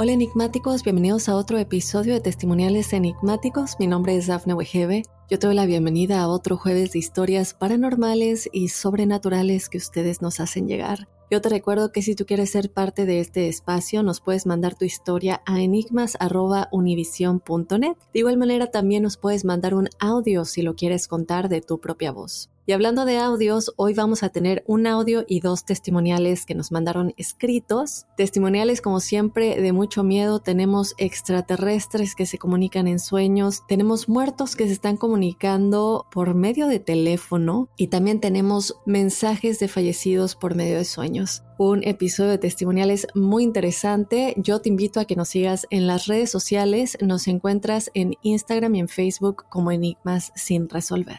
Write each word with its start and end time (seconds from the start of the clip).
Hola 0.00 0.12
enigmáticos, 0.12 0.84
bienvenidos 0.84 1.28
a 1.28 1.34
otro 1.34 1.58
episodio 1.58 2.14
de 2.14 2.20
Testimoniales 2.20 2.92
Enigmáticos. 2.92 3.74
Mi 3.80 3.88
nombre 3.88 4.14
es 4.14 4.28
Dafne 4.28 4.54
Wegebe. 4.54 5.02
Yo 5.28 5.40
te 5.40 5.48
doy 5.48 5.56
la 5.56 5.66
bienvenida 5.66 6.20
a 6.20 6.28
otro 6.28 6.56
jueves 6.56 6.92
de 6.92 7.00
historias 7.00 7.52
paranormales 7.52 8.48
y 8.52 8.68
sobrenaturales 8.68 9.68
que 9.68 9.78
ustedes 9.78 10.22
nos 10.22 10.38
hacen 10.38 10.68
llegar. 10.68 11.08
Yo 11.32 11.40
te 11.40 11.48
recuerdo 11.48 11.90
que 11.90 12.02
si 12.02 12.14
tú 12.14 12.26
quieres 12.26 12.52
ser 12.52 12.70
parte 12.70 13.06
de 13.06 13.18
este 13.18 13.48
espacio, 13.48 14.04
nos 14.04 14.20
puedes 14.20 14.46
mandar 14.46 14.76
tu 14.76 14.84
historia 14.84 15.42
a 15.46 15.60
enigmas.univision.net. 15.60 17.96
De 18.12 18.18
igual 18.20 18.36
manera, 18.36 18.68
también 18.68 19.02
nos 19.02 19.16
puedes 19.16 19.44
mandar 19.44 19.74
un 19.74 19.88
audio 19.98 20.44
si 20.44 20.62
lo 20.62 20.76
quieres 20.76 21.08
contar 21.08 21.48
de 21.48 21.60
tu 21.60 21.80
propia 21.80 22.12
voz. 22.12 22.50
Y 22.68 22.72
hablando 22.72 23.06
de 23.06 23.16
audios, 23.16 23.72
hoy 23.76 23.94
vamos 23.94 24.22
a 24.22 24.28
tener 24.28 24.62
un 24.66 24.86
audio 24.86 25.24
y 25.26 25.40
dos 25.40 25.64
testimoniales 25.64 26.44
que 26.44 26.54
nos 26.54 26.70
mandaron 26.70 27.14
escritos. 27.16 28.06
Testimoniales, 28.14 28.82
como 28.82 29.00
siempre, 29.00 29.58
de 29.58 29.72
mucho 29.72 30.04
miedo. 30.04 30.40
Tenemos 30.40 30.94
extraterrestres 30.98 32.14
que 32.14 32.26
se 32.26 32.36
comunican 32.36 32.86
en 32.86 32.98
sueños. 32.98 33.62
Tenemos 33.66 34.10
muertos 34.10 34.54
que 34.54 34.66
se 34.66 34.74
están 34.74 34.98
comunicando 34.98 36.04
por 36.10 36.34
medio 36.34 36.66
de 36.66 36.78
teléfono. 36.78 37.70
Y 37.78 37.86
también 37.86 38.20
tenemos 38.20 38.76
mensajes 38.84 39.58
de 39.60 39.68
fallecidos 39.68 40.34
por 40.34 40.54
medio 40.54 40.76
de 40.76 40.84
sueños. 40.84 41.44
Un 41.56 41.82
episodio 41.84 42.32
de 42.32 42.38
testimoniales 42.38 43.06
muy 43.14 43.44
interesante. 43.44 44.34
Yo 44.36 44.60
te 44.60 44.68
invito 44.68 45.00
a 45.00 45.06
que 45.06 45.16
nos 45.16 45.30
sigas 45.30 45.66
en 45.70 45.86
las 45.86 46.04
redes 46.04 46.30
sociales. 46.30 46.98
Nos 47.00 47.28
encuentras 47.28 47.90
en 47.94 48.12
Instagram 48.20 48.74
y 48.74 48.80
en 48.80 48.88
Facebook 48.88 49.46
como 49.48 49.72
Enigmas 49.72 50.32
sin 50.36 50.68
resolver. 50.68 51.18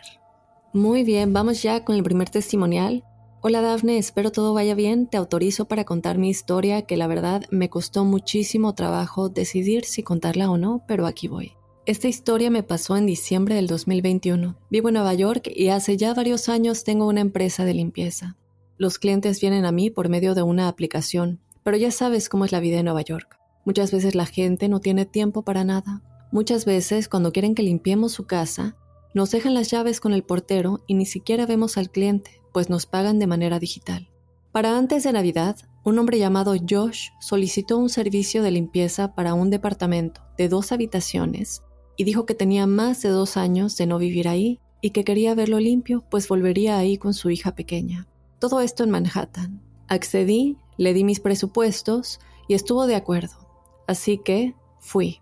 Muy 0.74 1.03
bien, 1.03 1.34
vamos 1.34 1.63
ya 1.63 1.84
con 1.84 1.96
el 1.96 2.03
primer 2.03 2.30
testimonial. 2.30 3.03
Hola 3.41 3.59
Dafne, 3.62 3.97
espero 3.97 4.31
todo 4.31 4.53
vaya 4.53 4.75
bien. 4.75 5.07
Te 5.07 5.18
autorizo 5.18 5.66
para 5.66 5.84
contar 5.84 6.19
mi 6.19 6.30
historia 6.30 6.84
que 6.84 6.96
la 6.96 7.07
verdad 7.07 7.46
me 7.50 7.72
costó 7.72 8.06
muchísimo 8.06 8.75
trabajo 8.75 9.30
decidir 9.30 9.84
si 9.85 10.03
contarla 10.03 10.52
o 10.52 10.59
no, 10.59 10.84
pero 10.88 11.07
aquí 11.07 11.28
voy. 11.28 11.53
Esta 11.88 12.07
historia 12.07 12.52
me 12.52 12.62
pasó 12.62 12.97
en 12.97 13.07
diciembre 13.07 13.56
del 13.56 13.66
2021. 13.66 14.57
Vivo 14.69 14.90
en 14.90 14.94
Nueva 14.94 15.16
York 15.16 15.50
y 15.56 15.69
hace 15.69 15.97
ya 15.97 16.13
varios 16.13 16.50
años 16.50 16.84
tengo 16.84 17.07
una 17.07 17.22
empresa 17.22 17.66
de 17.66 17.74
limpieza. 17.74 18.38
Los 18.78 19.00
clientes 19.00 19.41
vienen 19.41 19.66
a 19.66 19.72
mí 19.72 19.90
por 19.90 20.07
medio 20.07 20.36
de 20.36 20.44
una 20.44 20.68
aplicación, 20.68 21.40
pero 21.63 21.78
ya 21.78 21.90
sabes 21.90 22.30
cómo 22.30 22.46
es 22.46 22.51
la 22.51 22.59
vida 22.59 22.78
en 22.78 22.86
Nueva 22.86 23.01
York. 23.01 23.40
Muchas 23.66 23.91
veces 23.91 24.13
la 24.13 24.28
gente 24.28 24.69
no 24.69 24.81
tiene 24.81 25.07
tiempo 25.07 25.41
para 25.41 25.63
nada. 25.63 26.03
Muchas 26.31 26.66
veces 26.66 27.09
cuando 27.09 27.31
quieren 27.31 27.56
que 27.56 27.63
limpiemos 27.63 28.12
su 28.12 28.28
casa, 28.28 28.75
nos 29.13 29.31
dejan 29.31 29.53
las 29.53 29.69
llaves 29.71 29.99
con 29.99 30.13
el 30.13 30.23
portero 30.23 30.83
y 30.87 30.93
ni 30.93 31.05
siquiera 31.05 31.45
vemos 31.45 31.77
al 31.77 31.89
cliente, 31.89 32.41
pues 32.53 32.69
nos 32.69 32.85
pagan 32.85 33.19
de 33.19 33.27
manera 33.27 33.59
digital. 33.59 34.09
Para 34.51 34.77
antes 34.77 35.03
de 35.03 35.13
Navidad, 35.13 35.57
un 35.83 35.97
hombre 35.99 36.19
llamado 36.19 36.55
Josh 36.67 37.09
solicitó 37.19 37.77
un 37.77 37.89
servicio 37.89 38.43
de 38.43 38.51
limpieza 38.51 39.15
para 39.15 39.33
un 39.33 39.49
departamento 39.49 40.21
de 40.37 40.49
dos 40.49 40.71
habitaciones 40.71 41.63
y 41.97 42.03
dijo 42.03 42.25
que 42.25 42.35
tenía 42.35 42.67
más 42.67 43.01
de 43.01 43.09
dos 43.09 43.37
años 43.37 43.77
de 43.77 43.87
no 43.87 43.97
vivir 43.97 44.27
ahí 44.27 44.59
y 44.81 44.91
que 44.91 45.03
quería 45.03 45.35
verlo 45.35 45.59
limpio, 45.59 46.03
pues 46.09 46.27
volvería 46.27 46.77
ahí 46.77 46.97
con 46.97 47.13
su 47.13 47.29
hija 47.29 47.55
pequeña. 47.55 48.07
Todo 48.39 48.61
esto 48.61 48.83
en 48.83 48.89
Manhattan. 48.89 49.61
Accedí, 49.87 50.57
le 50.77 50.93
di 50.93 51.03
mis 51.03 51.19
presupuestos 51.19 52.19
y 52.47 52.53
estuvo 52.53 52.87
de 52.87 52.95
acuerdo. 52.95 53.35
Así 53.87 54.17
que 54.17 54.55
fui. 54.79 55.21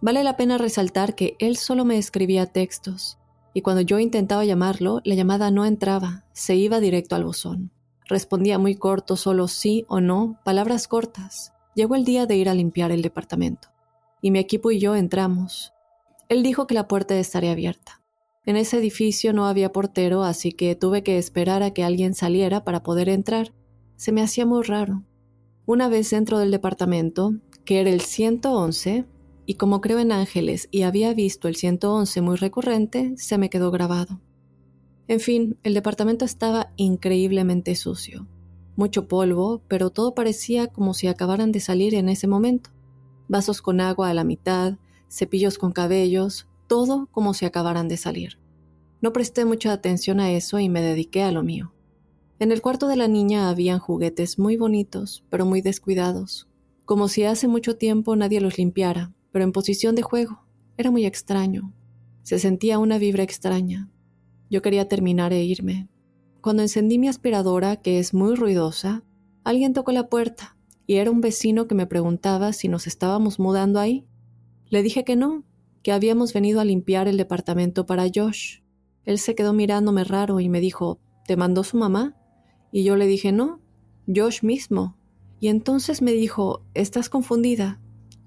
Vale 0.00 0.22
la 0.24 0.36
pena 0.36 0.58
resaltar 0.58 1.14
que 1.14 1.36
él 1.38 1.56
solo 1.56 1.84
me 1.84 1.98
escribía 1.98 2.46
textos, 2.46 3.18
y 3.54 3.62
cuando 3.62 3.80
yo 3.80 3.98
intentaba 3.98 4.44
llamarlo, 4.44 5.00
la 5.04 5.14
llamada 5.14 5.50
no 5.50 5.64
entraba, 5.64 6.24
se 6.32 6.56
iba 6.56 6.80
directo 6.80 7.14
al 7.16 7.24
buzón. 7.24 7.70
Respondía 8.06 8.58
muy 8.58 8.76
corto, 8.76 9.16
solo 9.16 9.48
sí 9.48 9.84
o 9.88 10.00
no, 10.00 10.38
palabras 10.44 10.86
cortas. 10.86 11.52
Llegó 11.74 11.94
el 11.94 12.04
día 12.04 12.26
de 12.26 12.36
ir 12.36 12.48
a 12.48 12.54
limpiar 12.54 12.92
el 12.92 13.02
departamento, 13.02 13.68
y 14.20 14.30
mi 14.30 14.38
equipo 14.38 14.70
y 14.70 14.78
yo 14.78 14.94
entramos. 14.94 15.72
Él 16.28 16.42
dijo 16.42 16.66
que 16.66 16.74
la 16.74 16.88
puerta 16.88 17.16
estaría 17.16 17.52
abierta. 17.52 18.02
En 18.44 18.56
ese 18.56 18.78
edificio 18.78 19.32
no 19.32 19.46
había 19.46 19.72
portero, 19.72 20.22
así 20.22 20.52
que 20.52 20.76
tuve 20.76 21.02
que 21.02 21.18
esperar 21.18 21.62
a 21.62 21.72
que 21.72 21.82
alguien 21.82 22.14
saliera 22.14 22.62
para 22.62 22.82
poder 22.82 23.08
entrar. 23.08 23.52
Se 23.96 24.12
me 24.12 24.22
hacía 24.22 24.46
muy 24.46 24.62
raro. 24.62 25.02
Una 25.64 25.88
vez 25.88 26.10
dentro 26.10 26.38
del 26.38 26.52
departamento, 26.52 27.32
que 27.64 27.80
era 27.80 27.90
el 27.90 28.02
111, 28.02 29.04
y 29.46 29.54
como 29.54 29.80
creo 29.80 30.00
en 30.00 30.12
ángeles 30.12 30.68
y 30.70 30.82
había 30.82 31.14
visto 31.14 31.48
el 31.48 31.56
111 31.56 32.20
muy 32.20 32.36
recurrente, 32.36 33.14
se 33.16 33.38
me 33.38 33.48
quedó 33.48 33.70
grabado. 33.70 34.20
En 35.08 35.20
fin, 35.20 35.56
el 35.62 35.72
departamento 35.72 36.24
estaba 36.24 36.72
increíblemente 36.76 37.76
sucio. 37.76 38.26
Mucho 38.74 39.06
polvo, 39.06 39.62
pero 39.68 39.90
todo 39.90 40.14
parecía 40.14 40.66
como 40.66 40.94
si 40.94 41.06
acabaran 41.06 41.52
de 41.52 41.60
salir 41.60 41.94
en 41.94 42.08
ese 42.08 42.26
momento. 42.26 42.70
Vasos 43.28 43.62
con 43.62 43.80
agua 43.80 44.10
a 44.10 44.14
la 44.14 44.24
mitad, 44.24 44.78
cepillos 45.08 45.58
con 45.58 45.72
cabellos, 45.72 46.48
todo 46.66 47.06
como 47.12 47.32
si 47.32 47.46
acabaran 47.46 47.88
de 47.88 47.96
salir. 47.96 48.38
No 49.00 49.12
presté 49.12 49.44
mucha 49.44 49.72
atención 49.72 50.18
a 50.18 50.32
eso 50.32 50.58
y 50.58 50.68
me 50.68 50.82
dediqué 50.82 51.22
a 51.22 51.30
lo 51.30 51.44
mío. 51.44 51.72
En 52.38 52.50
el 52.50 52.60
cuarto 52.60 52.88
de 52.88 52.96
la 52.96 53.08
niña 53.08 53.48
habían 53.48 53.78
juguetes 53.78 54.38
muy 54.38 54.56
bonitos, 54.56 55.24
pero 55.30 55.46
muy 55.46 55.62
descuidados, 55.62 56.48
como 56.84 57.08
si 57.08 57.24
hace 57.24 57.48
mucho 57.48 57.76
tiempo 57.76 58.14
nadie 58.16 58.40
los 58.40 58.58
limpiara, 58.58 59.12
pero 59.36 59.44
en 59.44 59.52
posición 59.52 59.94
de 59.94 60.00
juego. 60.00 60.46
Era 60.78 60.90
muy 60.90 61.04
extraño. 61.04 61.74
Se 62.22 62.38
sentía 62.38 62.78
una 62.78 62.96
vibra 62.96 63.22
extraña. 63.22 63.90
Yo 64.48 64.62
quería 64.62 64.88
terminar 64.88 65.34
e 65.34 65.44
irme. 65.44 65.90
Cuando 66.40 66.62
encendí 66.62 66.98
mi 66.98 67.08
aspiradora, 67.08 67.76
que 67.76 67.98
es 67.98 68.14
muy 68.14 68.34
ruidosa, 68.34 69.04
alguien 69.44 69.74
tocó 69.74 69.92
la 69.92 70.08
puerta 70.08 70.56
y 70.86 70.94
era 70.94 71.10
un 71.10 71.20
vecino 71.20 71.68
que 71.68 71.74
me 71.74 71.86
preguntaba 71.86 72.54
si 72.54 72.68
nos 72.68 72.86
estábamos 72.86 73.38
mudando 73.38 73.78
ahí. 73.78 74.06
Le 74.70 74.82
dije 74.82 75.04
que 75.04 75.16
no, 75.16 75.44
que 75.82 75.92
habíamos 75.92 76.32
venido 76.32 76.58
a 76.58 76.64
limpiar 76.64 77.06
el 77.06 77.18
departamento 77.18 77.84
para 77.84 78.06
Josh. 78.06 78.60
Él 79.04 79.18
se 79.18 79.34
quedó 79.34 79.52
mirándome 79.52 80.02
raro 80.02 80.40
y 80.40 80.48
me 80.48 80.60
dijo, 80.60 80.98
¿te 81.26 81.36
mandó 81.36 81.62
su 81.62 81.76
mamá? 81.76 82.16
Y 82.72 82.84
yo 82.84 82.96
le 82.96 83.06
dije, 83.06 83.32
no, 83.32 83.60
Josh 84.06 84.42
mismo. 84.42 84.96
Y 85.40 85.48
entonces 85.48 86.00
me 86.00 86.12
dijo, 86.12 86.64
estás 86.72 87.10
confundida. 87.10 87.82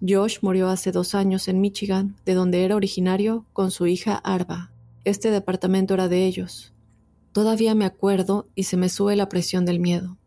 Josh 0.07 0.37
murió 0.41 0.69
hace 0.69 0.91
dos 0.91 1.13
años 1.13 1.49
en 1.49 1.59
Michigan, 1.59 2.15
de 2.25 2.33
donde 2.33 2.63
era 2.63 2.77
originario, 2.77 3.45
con 3.51 3.69
su 3.69 3.85
hija 3.85 4.15
Arba. 4.15 4.71
Este 5.03 5.29
departamento 5.29 5.93
era 5.93 6.07
de 6.07 6.25
ellos. 6.25 6.73
Todavía 7.33 7.75
me 7.75 7.85
acuerdo 7.85 8.47
y 8.55 8.63
se 8.63 8.77
me 8.77 8.87
sube 8.87 9.15
la 9.17 9.27
presión 9.27 9.65
del 9.65 9.79
miedo. 9.79 10.17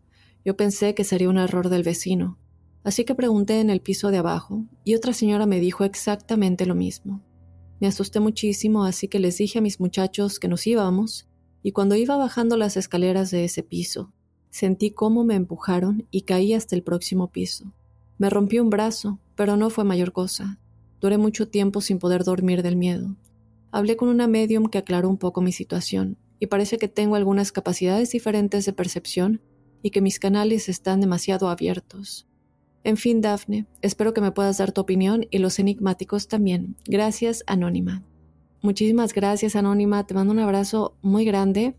Yo 0.45 0.57
pensé 0.57 0.95
que 0.95 1.05
sería 1.05 1.31
un 1.31 1.39
error 1.39 1.71
del 1.71 1.85
vecino, 1.85 2.39
así 2.85 3.05
que 3.05 3.15
pregunté 3.15 3.61
en 3.61 3.71
el 3.71 3.81
piso 3.81 4.11
de 4.11 4.19
abajo 4.19 4.65
y 4.85 4.95
otra 4.95 5.15
señora 5.15 5.47
me 5.47 5.59
dijo 5.59 5.85
exactamente 5.85 6.67
lo 6.67 6.75
mismo. 6.75 7.23
Me 7.81 7.87
asusté 7.87 8.21
muchísimo, 8.21 8.85
así 8.85 9.09
que 9.09 9.21
les 9.21 9.39
dije 9.39 9.59
a 9.59 9.63
mis 9.63 9.81
muchachos 9.81 10.39
que 10.39 10.49
nos 10.49 10.67
íbamos, 10.67 11.29
y 11.63 11.73
cuando 11.73 11.97
iba 11.97 12.17
bajando 12.17 12.57
las 12.57 12.77
escaleras 12.77 13.31
de 13.31 13.45
ese 13.45 13.63
piso, 13.63 14.13
sentí 14.51 14.91
cómo 14.91 15.25
me 15.25 15.35
empujaron 15.35 16.07
y 16.11 16.23
caí 16.23 16.55
hasta 16.55 16.77
el 16.77 16.83
próximo 16.83 17.31
piso. 17.31 17.73
Me 18.19 18.31
rompí 18.31 18.59
un 18.59 18.71
brazo, 18.71 19.19
pero 19.35 19.57
no 19.57 19.71
fue 19.71 19.85
mayor 19.85 20.13
cosa. 20.13 20.59
Duré 21.01 21.19
mucho 21.19 21.49
tiempo 21.49 21.81
sin 21.81 21.99
poder 21.99 22.25
dormir 22.25 22.63
del 22.63 22.77
miedo. 22.77 23.17
Hablé 23.71 23.97
con 23.97 24.09
una 24.09 24.29
medium 24.29 24.67
que 24.67 24.79
aclaró 24.79 25.09
un 25.09 25.19
poco 25.19 25.41
mi 25.41 25.53
situación, 25.53 26.19
y 26.39 26.47
parece 26.47 26.79
que 26.79 26.89
tengo 26.89 27.17
algunas 27.17 27.53
capacidades 27.53 28.11
diferentes 28.11 28.65
de 28.67 28.73
percepción 28.73 29.41
y 29.83 29.91
que 29.91 30.01
mis 30.01 30.19
canales 30.19 30.69
están 30.69 31.01
demasiado 31.01 31.49
abiertos. 31.49 32.27
En 32.85 32.97
fin, 32.97 33.21
Daphne, 33.21 33.67
espero 33.81 34.13
que 34.13 34.21
me 34.21 34.33
puedas 34.33 34.59
dar 34.59 34.73
tu 34.73 34.81
opinión 34.81 35.27
y 35.31 35.39
los 35.39 35.59
enigmáticos 35.59 36.27
también. 36.27 36.77
Gracias, 36.85 37.45
Anónima. 37.47 38.03
Muchísimas 38.61 39.13
gracias, 39.13 39.57
Anónima. 39.57 40.07
Te 40.07 40.15
mando 40.15 40.33
un 40.33 40.39
abrazo 40.39 40.97
muy 41.01 41.25
grande. 41.25 41.77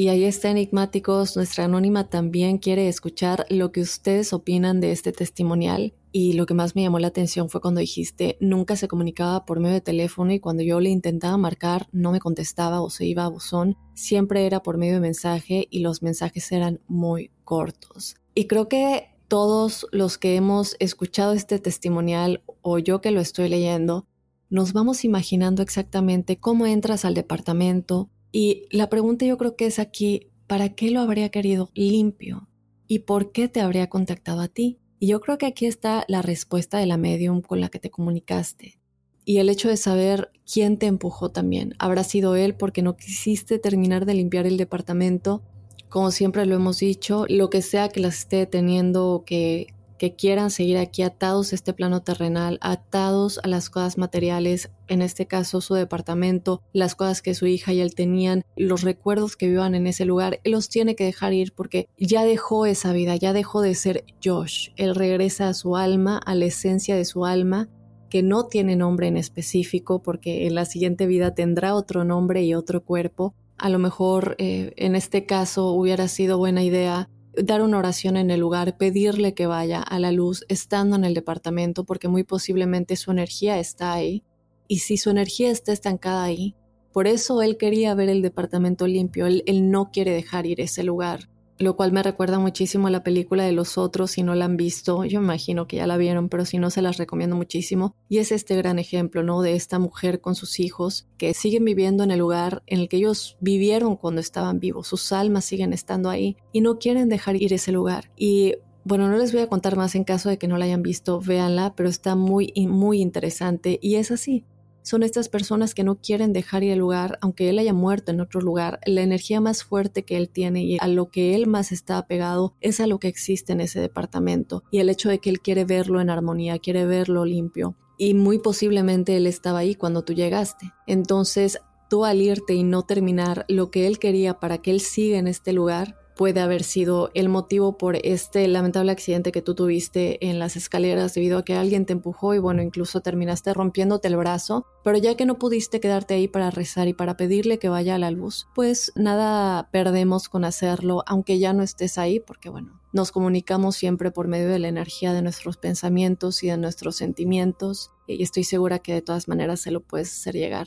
Y 0.00 0.10
ahí 0.10 0.22
está, 0.22 0.52
enigmáticos. 0.52 1.34
Nuestra 1.34 1.64
Anónima 1.64 2.08
también 2.08 2.58
quiere 2.58 2.86
escuchar 2.86 3.46
lo 3.50 3.72
que 3.72 3.80
ustedes 3.80 4.32
opinan 4.32 4.80
de 4.80 4.92
este 4.92 5.10
testimonial. 5.10 5.92
Y 6.12 6.34
lo 6.34 6.46
que 6.46 6.54
más 6.54 6.76
me 6.76 6.82
llamó 6.82 7.00
la 7.00 7.08
atención 7.08 7.50
fue 7.50 7.60
cuando 7.60 7.80
dijiste 7.80 8.36
nunca 8.40 8.76
se 8.76 8.86
comunicaba 8.86 9.44
por 9.44 9.58
medio 9.58 9.74
de 9.74 9.80
teléfono 9.80 10.32
y 10.32 10.38
cuando 10.38 10.62
yo 10.62 10.78
le 10.78 10.90
intentaba 10.90 11.36
marcar 11.36 11.88
no 11.90 12.12
me 12.12 12.20
contestaba 12.20 12.80
o 12.80 12.90
se 12.90 13.06
iba 13.06 13.24
a 13.24 13.28
buzón. 13.28 13.76
Siempre 13.94 14.46
era 14.46 14.62
por 14.62 14.78
medio 14.78 14.94
de 14.94 15.00
mensaje 15.00 15.66
y 15.68 15.80
los 15.80 16.00
mensajes 16.00 16.52
eran 16.52 16.80
muy 16.86 17.32
cortos. 17.42 18.14
Y 18.36 18.46
creo 18.46 18.68
que 18.68 19.16
todos 19.26 19.84
los 19.90 20.16
que 20.16 20.36
hemos 20.36 20.76
escuchado 20.78 21.32
este 21.32 21.58
testimonial 21.58 22.44
o 22.62 22.78
yo 22.78 23.00
que 23.00 23.10
lo 23.10 23.20
estoy 23.20 23.48
leyendo, 23.48 24.06
nos 24.48 24.72
vamos 24.72 25.04
imaginando 25.04 25.60
exactamente 25.60 26.38
cómo 26.38 26.66
entras 26.66 27.04
al 27.04 27.14
departamento 27.14 28.10
y 28.32 28.66
la 28.70 28.88
pregunta 28.88 29.24
yo 29.24 29.38
creo 29.38 29.56
que 29.56 29.66
es 29.66 29.78
aquí, 29.78 30.28
¿para 30.46 30.74
qué 30.74 30.90
lo 30.90 31.00
habría 31.00 31.28
querido 31.30 31.70
limpio? 31.74 32.48
¿Y 32.86 33.00
por 33.00 33.32
qué 33.32 33.48
te 33.48 33.60
habría 33.60 33.88
contactado 33.88 34.40
a 34.40 34.48
ti? 34.48 34.78
Y 34.98 35.08
yo 35.08 35.20
creo 35.20 35.38
que 35.38 35.46
aquí 35.46 35.66
está 35.66 36.04
la 36.08 36.22
respuesta 36.22 36.78
de 36.78 36.86
la 36.86 36.96
medium 36.96 37.42
con 37.42 37.60
la 37.60 37.68
que 37.68 37.78
te 37.78 37.90
comunicaste. 37.90 38.78
Y 39.24 39.38
el 39.38 39.50
hecho 39.50 39.68
de 39.68 39.76
saber 39.76 40.30
quién 40.50 40.78
te 40.78 40.86
empujó 40.86 41.30
también. 41.30 41.74
Habrá 41.78 42.02
sido 42.02 42.34
él 42.34 42.54
porque 42.54 42.82
no 42.82 42.96
quisiste 42.96 43.58
terminar 43.58 44.06
de 44.06 44.14
limpiar 44.14 44.46
el 44.46 44.56
departamento 44.56 45.42
como 45.88 46.10
siempre 46.10 46.46
lo 46.46 46.54
hemos 46.54 46.78
dicho, 46.78 47.24
lo 47.28 47.50
que 47.50 47.62
sea 47.62 47.88
que 47.88 48.00
las 48.00 48.18
esté 48.18 48.46
teniendo 48.46 49.22
que, 49.24 49.68
que 49.98 50.14
quieran 50.14 50.50
seguir 50.50 50.78
aquí 50.78 51.02
atados 51.02 51.52
a 51.52 51.56
este 51.56 51.72
plano 51.72 52.02
terrenal, 52.02 52.58
atados 52.62 53.40
a 53.42 53.48
las 53.48 53.68
cosas 53.68 53.98
materiales, 53.98 54.70
en 54.86 55.02
este 55.02 55.26
caso 55.26 55.60
su 55.60 55.74
departamento, 55.74 56.62
las 56.72 56.94
cosas 56.94 57.20
que 57.20 57.34
su 57.34 57.46
hija 57.46 57.72
y 57.72 57.80
él 57.80 57.94
tenían, 57.94 58.44
los 58.56 58.82
recuerdos 58.82 59.36
que 59.36 59.48
vivan 59.48 59.74
en 59.74 59.86
ese 59.86 60.04
lugar, 60.04 60.40
él 60.44 60.52
los 60.52 60.68
tiene 60.68 60.94
que 60.94 61.04
dejar 61.04 61.32
ir 61.32 61.52
porque 61.52 61.88
ya 61.98 62.24
dejó 62.24 62.64
esa 62.64 62.92
vida, 62.92 63.16
ya 63.16 63.32
dejó 63.32 63.60
de 63.60 63.74
ser 63.74 64.04
Josh, 64.24 64.70
él 64.76 64.94
regresa 64.94 65.48
a 65.48 65.54
su 65.54 65.76
alma, 65.76 66.18
a 66.24 66.34
la 66.34 66.46
esencia 66.46 66.96
de 66.96 67.04
su 67.04 67.26
alma 67.26 67.68
que 68.08 68.22
no 68.22 68.46
tiene 68.46 68.76
nombre 68.76 69.08
en 69.08 69.16
específico 69.16 70.00
porque 70.02 70.46
en 70.46 70.54
la 70.54 70.64
siguiente 70.64 71.06
vida 71.06 71.34
tendrá 71.34 71.74
otro 71.74 72.04
nombre 72.04 72.42
y 72.42 72.54
otro 72.54 72.82
cuerpo, 72.82 73.34
a 73.58 73.68
lo 73.68 73.78
mejor 73.78 74.36
eh, 74.38 74.72
en 74.76 74.94
este 74.94 75.26
caso 75.26 75.72
hubiera 75.72 76.08
sido 76.08 76.38
buena 76.38 76.62
idea 76.62 77.10
dar 77.36 77.62
una 77.62 77.78
oración 77.78 78.16
en 78.16 78.30
el 78.30 78.40
lugar, 78.40 78.76
pedirle 78.76 79.34
que 79.34 79.46
vaya 79.46 79.80
a 79.80 79.98
la 79.98 80.12
luz 80.12 80.44
estando 80.48 80.96
en 80.96 81.04
el 81.04 81.14
departamento, 81.14 81.84
porque 81.84 82.08
muy 82.08 82.24
posiblemente 82.24 82.96
su 82.96 83.10
energía 83.10 83.58
está 83.58 83.92
ahí. 83.92 84.24
Y 84.66 84.80
si 84.80 84.96
su 84.96 85.10
energía 85.10 85.50
está 85.50 85.72
estancada 85.72 86.24
ahí, 86.24 86.54
por 86.92 87.06
eso 87.06 87.42
él 87.42 87.56
quería 87.56 87.94
ver 87.94 88.08
el 88.08 88.22
departamento 88.22 88.86
limpio, 88.86 89.26
él, 89.26 89.70
no 89.70 89.90
quiere 89.90 90.12
dejar 90.12 90.46
ir 90.46 90.60
ese 90.60 90.82
lugar 90.82 91.28
lo 91.58 91.76
cual 91.76 91.92
me 91.92 92.02
recuerda 92.02 92.38
muchísimo 92.38 92.86
a 92.86 92.90
la 92.90 93.02
película 93.02 93.44
de 93.44 93.52
los 93.52 93.78
otros, 93.78 94.12
si 94.12 94.22
no 94.22 94.34
la 94.34 94.44
han 94.44 94.56
visto, 94.56 95.04
yo 95.04 95.20
imagino 95.20 95.66
que 95.66 95.76
ya 95.76 95.86
la 95.86 95.96
vieron, 95.96 96.28
pero 96.28 96.44
si 96.44 96.58
no 96.58 96.70
se 96.70 96.82
las 96.82 96.96
recomiendo 96.96 97.36
muchísimo. 97.36 97.94
Y 98.08 98.18
es 98.18 98.32
este 98.32 98.56
gran 98.56 98.78
ejemplo, 98.78 99.22
¿no? 99.22 99.42
De 99.42 99.54
esta 99.54 99.78
mujer 99.78 100.20
con 100.20 100.34
sus 100.34 100.60
hijos 100.60 101.08
que 101.18 101.34
siguen 101.34 101.64
viviendo 101.64 102.04
en 102.04 102.10
el 102.10 102.20
lugar 102.20 102.62
en 102.66 102.80
el 102.80 102.88
que 102.88 102.98
ellos 102.98 103.36
vivieron 103.40 103.96
cuando 103.96 104.20
estaban 104.20 104.60
vivos, 104.60 104.88
sus 104.88 105.12
almas 105.12 105.44
siguen 105.44 105.72
estando 105.72 106.10
ahí 106.10 106.36
y 106.52 106.60
no 106.60 106.78
quieren 106.78 107.08
dejar 107.08 107.36
ir 107.36 107.52
ese 107.52 107.72
lugar. 107.72 108.10
Y 108.16 108.54
bueno, 108.84 109.08
no 109.08 109.18
les 109.18 109.32
voy 109.32 109.42
a 109.42 109.48
contar 109.48 109.76
más 109.76 109.94
en 109.94 110.04
caso 110.04 110.28
de 110.28 110.38
que 110.38 110.48
no 110.48 110.56
la 110.56 110.64
hayan 110.64 110.82
visto, 110.82 111.20
véanla, 111.20 111.74
pero 111.76 111.88
está 111.88 112.14
muy, 112.14 112.52
muy 112.56 113.00
interesante 113.00 113.78
y 113.82 113.96
es 113.96 114.10
así 114.10 114.44
son 114.88 115.02
estas 115.02 115.28
personas 115.28 115.74
que 115.74 115.84
no 115.84 115.96
quieren 115.96 116.32
dejar 116.32 116.64
el 116.64 116.78
lugar, 116.78 117.18
aunque 117.20 117.50
él 117.50 117.58
haya 117.58 117.74
muerto 117.74 118.10
en 118.10 118.22
otro 118.22 118.40
lugar. 118.40 118.80
La 118.86 119.02
energía 119.02 119.38
más 119.38 119.62
fuerte 119.62 120.02
que 120.02 120.16
él 120.16 120.30
tiene 120.30 120.64
y 120.64 120.78
a 120.80 120.88
lo 120.88 121.10
que 121.10 121.34
él 121.34 121.46
más 121.46 121.72
está 121.72 121.98
apegado 121.98 122.54
es 122.62 122.80
a 122.80 122.86
lo 122.86 122.98
que 122.98 123.08
existe 123.08 123.52
en 123.52 123.60
ese 123.60 123.80
departamento 123.80 124.64
y 124.70 124.78
el 124.78 124.88
hecho 124.88 125.10
de 125.10 125.18
que 125.18 125.28
él 125.28 125.40
quiere 125.40 125.66
verlo 125.66 126.00
en 126.00 126.08
armonía, 126.08 126.58
quiere 126.58 126.86
verlo 126.86 127.26
limpio. 127.26 127.76
Y 127.98 128.14
muy 128.14 128.38
posiblemente 128.38 129.14
él 129.14 129.26
estaba 129.26 129.58
ahí 129.58 129.74
cuando 129.74 130.04
tú 130.04 130.14
llegaste. 130.14 130.72
Entonces, 130.86 131.60
tú 131.90 132.06
al 132.06 132.22
irte 132.22 132.54
y 132.54 132.62
no 132.62 132.82
terminar 132.82 133.44
lo 133.46 133.70
que 133.70 133.86
él 133.86 133.98
quería 133.98 134.40
para 134.40 134.56
que 134.56 134.70
él 134.70 134.80
siga 134.80 135.18
en 135.18 135.26
este 135.26 135.52
lugar, 135.52 135.98
puede 136.18 136.40
haber 136.40 136.64
sido 136.64 137.12
el 137.14 137.28
motivo 137.28 137.78
por 137.78 137.94
este 138.04 138.48
lamentable 138.48 138.90
accidente 138.90 139.30
que 139.30 139.40
tú 139.40 139.54
tuviste 139.54 140.28
en 140.28 140.40
las 140.40 140.56
escaleras 140.56 141.14
debido 141.14 141.38
a 141.38 141.44
que 141.44 141.54
alguien 141.54 141.86
te 141.86 141.92
empujó 141.92 142.34
y 142.34 142.40
bueno, 142.40 142.60
incluso 142.60 143.00
terminaste 143.00 143.54
rompiéndote 143.54 144.08
el 144.08 144.16
brazo, 144.16 144.66
pero 144.82 144.98
ya 144.98 145.16
que 145.16 145.26
no 145.26 145.38
pudiste 145.38 145.78
quedarte 145.78 146.14
ahí 146.14 146.26
para 146.26 146.50
rezar 146.50 146.88
y 146.88 146.92
para 146.92 147.16
pedirle 147.16 147.60
que 147.60 147.68
vaya 147.68 147.94
a 147.94 147.98
la 147.98 148.10
luz, 148.10 148.48
pues 148.56 148.90
nada 148.96 149.70
perdemos 149.70 150.28
con 150.28 150.44
hacerlo, 150.44 151.04
aunque 151.06 151.38
ya 151.38 151.52
no 151.52 151.62
estés 151.62 151.98
ahí, 151.98 152.18
porque 152.18 152.48
bueno, 152.48 152.80
nos 152.92 153.12
comunicamos 153.12 153.76
siempre 153.76 154.10
por 154.10 154.26
medio 154.26 154.48
de 154.48 154.58
la 154.58 154.66
energía 154.66 155.12
de 155.12 155.22
nuestros 155.22 155.56
pensamientos 155.56 156.42
y 156.42 156.48
de 156.48 156.56
nuestros 156.56 156.96
sentimientos 156.96 157.92
y 158.08 158.24
estoy 158.24 158.42
segura 158.42 158.80
que 158.80 158.92
de 158.92 159.02
todas 159.02 159.28
maneras 159.28 159.60
se 159.60 159.70
lo 159.70 159.82
puedes 159.82 160.12
hacer 160.12 160.34
llegar 160.34 160.66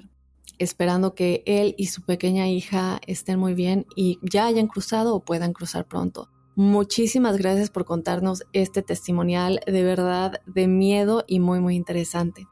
esperando 0.62 1.16
que 1.16 1.44
él 1.46 1.75
y 1.78 1.88
su 1.88 2.02
pequeña 2.04 2.48
hija 2.48 3.02
estén 3.08 3.40
muy 3.40 3.54
bien 3.54 3.86
y 3.96 4.19
ya 4.22 4.46
hayan 4.46 4.68
cruzado 4.68 5.16
o 5.16 5.19
puedan 5.19 5.54
cruzar 5.54 5.88
pronto. 5.88 6.30
Muchísimas 6.56 7.38
gracias 7.38 7.69
por 7.69 7.86
contarnos 7.86 8.44
este 8.54 8.81
testimonial 8.81 9.62
de 9.65 9.84
verdad 9.84 10.41
de 10.46 10.68
miedo 10.68 11.24
y 11.27 11.39
muy 11.39 11.60
muy 11.60 11.75
interesante. 11.75 12.48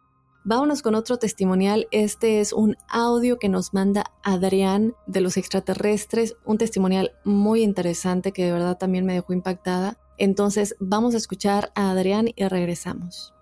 Vámonos 0.46 0.82
con 0.82 0.96
otro 0.96 1.18
testimonial. 1.18 1.88
Este 1.92 2.40
es 2.40 2.54
un 2.54 2.76
audio 2.88 3.38
que 3.38 3.50
nos 3.50 3.74
manda 3.74 4.06
Adrián 4.24 4.96
de 5.06 5.22
los 5.22 5.38
extraterrestres, 5.38 6.36
un 6.46 6.58
testimonial 6.58 7.12
muy 7.26 7.62
interesante 7.62 8.32
que 8.32 8.46
de 8.46 8.54
verdad 8.54 8.78
también 8.78 9.06
me 9.06 9.14
dejó 9.14 9.34
impactada. 9.34 9.98
Entonces 10.18 10.76
vamos 10.80 11.14
a 11.14 11.18
escuchar 11.18 11.72
a 11.76 11.92
Adrián 11.92 12.30
y 12.36 12.46
regresamos. 12.46 13.34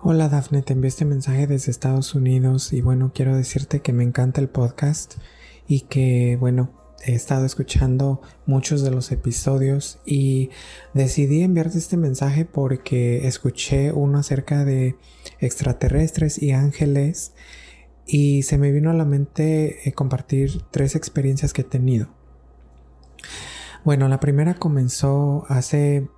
Hola 0.00 0.28
Dafne, 0.28 0.62
te 0.62 0.74
envié 0.74 0.86
este 0.86 1.04
mensaje 1.04 1.48
desde 1.48 1.72
Estados 1.72 2.14
Unidos 2.14 2.72
y 2.72 2.82
bueno, 2.82 3.10
quiero 3.12 3.34
decirte 3.34 3.80
que 3.80 3.92
me 3.92 4.04
encanta 4.04 4.40
el 4.40 4.48
podcast 4.48 5.16
y 5.66 5.80
que 5.80 6.36
bueno, 6.38 6.70
he 7.04 7.14
estado 7.14 7.44
escuchando 7.44 8.22
muchos 8.46 8.82
de 8.82 8.92
los 8.92 9.10
episodios 9.10 9.98
y 10.06 10.50
decidí 10.94 11.42
enviarte 11.42 11.78
este 11.78 11.96
mensaje 11.96 12.44
porque 12.44 13.26
escuché 13.26 13.90
uno 13.90 14.18
acerca 14.18 14.64
de 14.64 14.94
extraterrestres 15.40 16.40
y 16.40 16.52
ángeles 16.52 17.32
y 18.06 18.44
se 18.44 18.56
me 18.56 18.70
vino 18.70 18.90
a 18.90 18.94
la 18.94 19.04
mente 19.04 19.88
eh, 19.88 19.92
compartir 19.94 20.62
tres 20.70 20.94
experiencias 20.94 21.52
que 21.52 21.62
he 21.62 21.64
tenido. 21.64 22.08
Bueno, 23.82 24.06
la 24.06 24.20
primera 24.20 24.54
comenzó 24.54 25.44
hace 25.48 26.08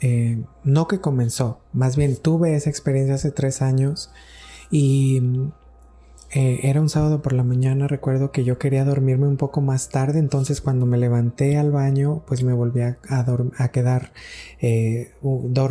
eh, 0.00 0.44
no 0.62 0.86
que 0.86 1.00
comenzó, 1.00 1.60
más 1.72 1.96
bien 1.96 2.16
tuve 2.16 2.54
esa 2.54 2.70
experiencia 2.70 3.16
hace 3.16 3.32
tres 3.32 3.62
años 3.62 4.12
y 4.70 5.20
eh, 6.32 6.60
era 6.62 6.80
un 6.80 6.88
sábado 6.88 7.20
por 7.20 7.32
la 7.32 7.42
mañana, 7.42 7.88
recuerdo 7.88 8.30
que 8.30 8.44
yo 8.44 8.58
quería 8.58 8.84
dormirme 8.84 9.26
un 9.26 9.36
poco 9.36 9.60
más 9.60 9.88
tarde, 9.88 10.20
entonces 10.20 10.60
cuando 10.60 10.86
me 10.86 10.98
levanté 10.98 11.56
al 11.56 11.72
baño, 11.72 12.22
pues 12.26 12.44
me 12.44 12.52
volví 12.52 12.80
a, 12.80 12.98
quedar 13.72 14.12
eh, 14.60 15.10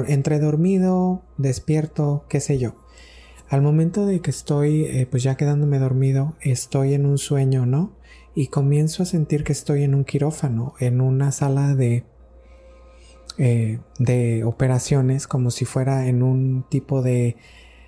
entre 0.08 0.40
dormido, 0.40 1.22
despierto, 1.38 2.26
qué 2.28 2.42
sé 2.42 2.58
yo. 2.58 2.76
Al 3.50 3.62
momento 3.62 4.06
de 4.06 4.20
que 4.20 4.30
estoy 4.30 5.08
pues 5.10 5.24
ya 5.24 5.38
quedándome 5.38 5.80
dormido, 5.80 6.36
estoy 6.42 6.96
en 6.96 7.06
un 7.06 7.18
sueño, 7.18 7.66
¿no? 7.66 7.94
Y 8.36 8.48
comienzo 8.48 9.04
a 9.04 9.06
sentir 9.06 9.46
que 9.46 9.54
estoy 9.54 9.84
en 9.84 9.96
un 9.96 10.04
quirófano, 10.04 10.74
en 10.80 11.00
una 11.00 11.32
sala 11.32 11.76
de 11.76 12.04
eh, 13.38 13.80
de 14.00 14.44
operaciones 14.44 15.28
como 15.28 15.52
si 15.52 15.66
fuera 15.66 16.08
en 16.08 16.24
un 16.24 16.66
tipo 16.70 17.04
de 17.04 17.36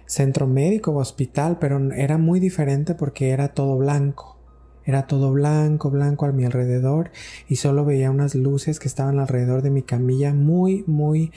centro 0.05 0.45
médico 0.47 0.91
o 0.91 0.97
hospital, 0.97 1.57
pero 1.59 1.91
era 1.91 2.17
muy 2.17 2.39
diferente 2.39 2.93
porque 2.95 3.29
era 3.29 3.49
todo 3.49 3.77
blanco. 3.77 4.37
Era 4.85 5.07
todo 5.07 5.31
blanco, 5.31 5.91
blanco 5.91 6.25
a 6.25 6.31
mi 6.31 6.45
alrededor 6.45 7.11
y 7.47 7.57
solo 7.57 7.85
veía 7.85 8.09
unas 8.09 8.33
luces 8.33 8.79
que 8.79 8.87
estaban 8.87 9.19
alrededor 9.19 9.61
de 9.61 9.69
mi 9.69 9.83
camilla 9.83 10.33
muy, 10.33 10.83
muy, 10.87 11.31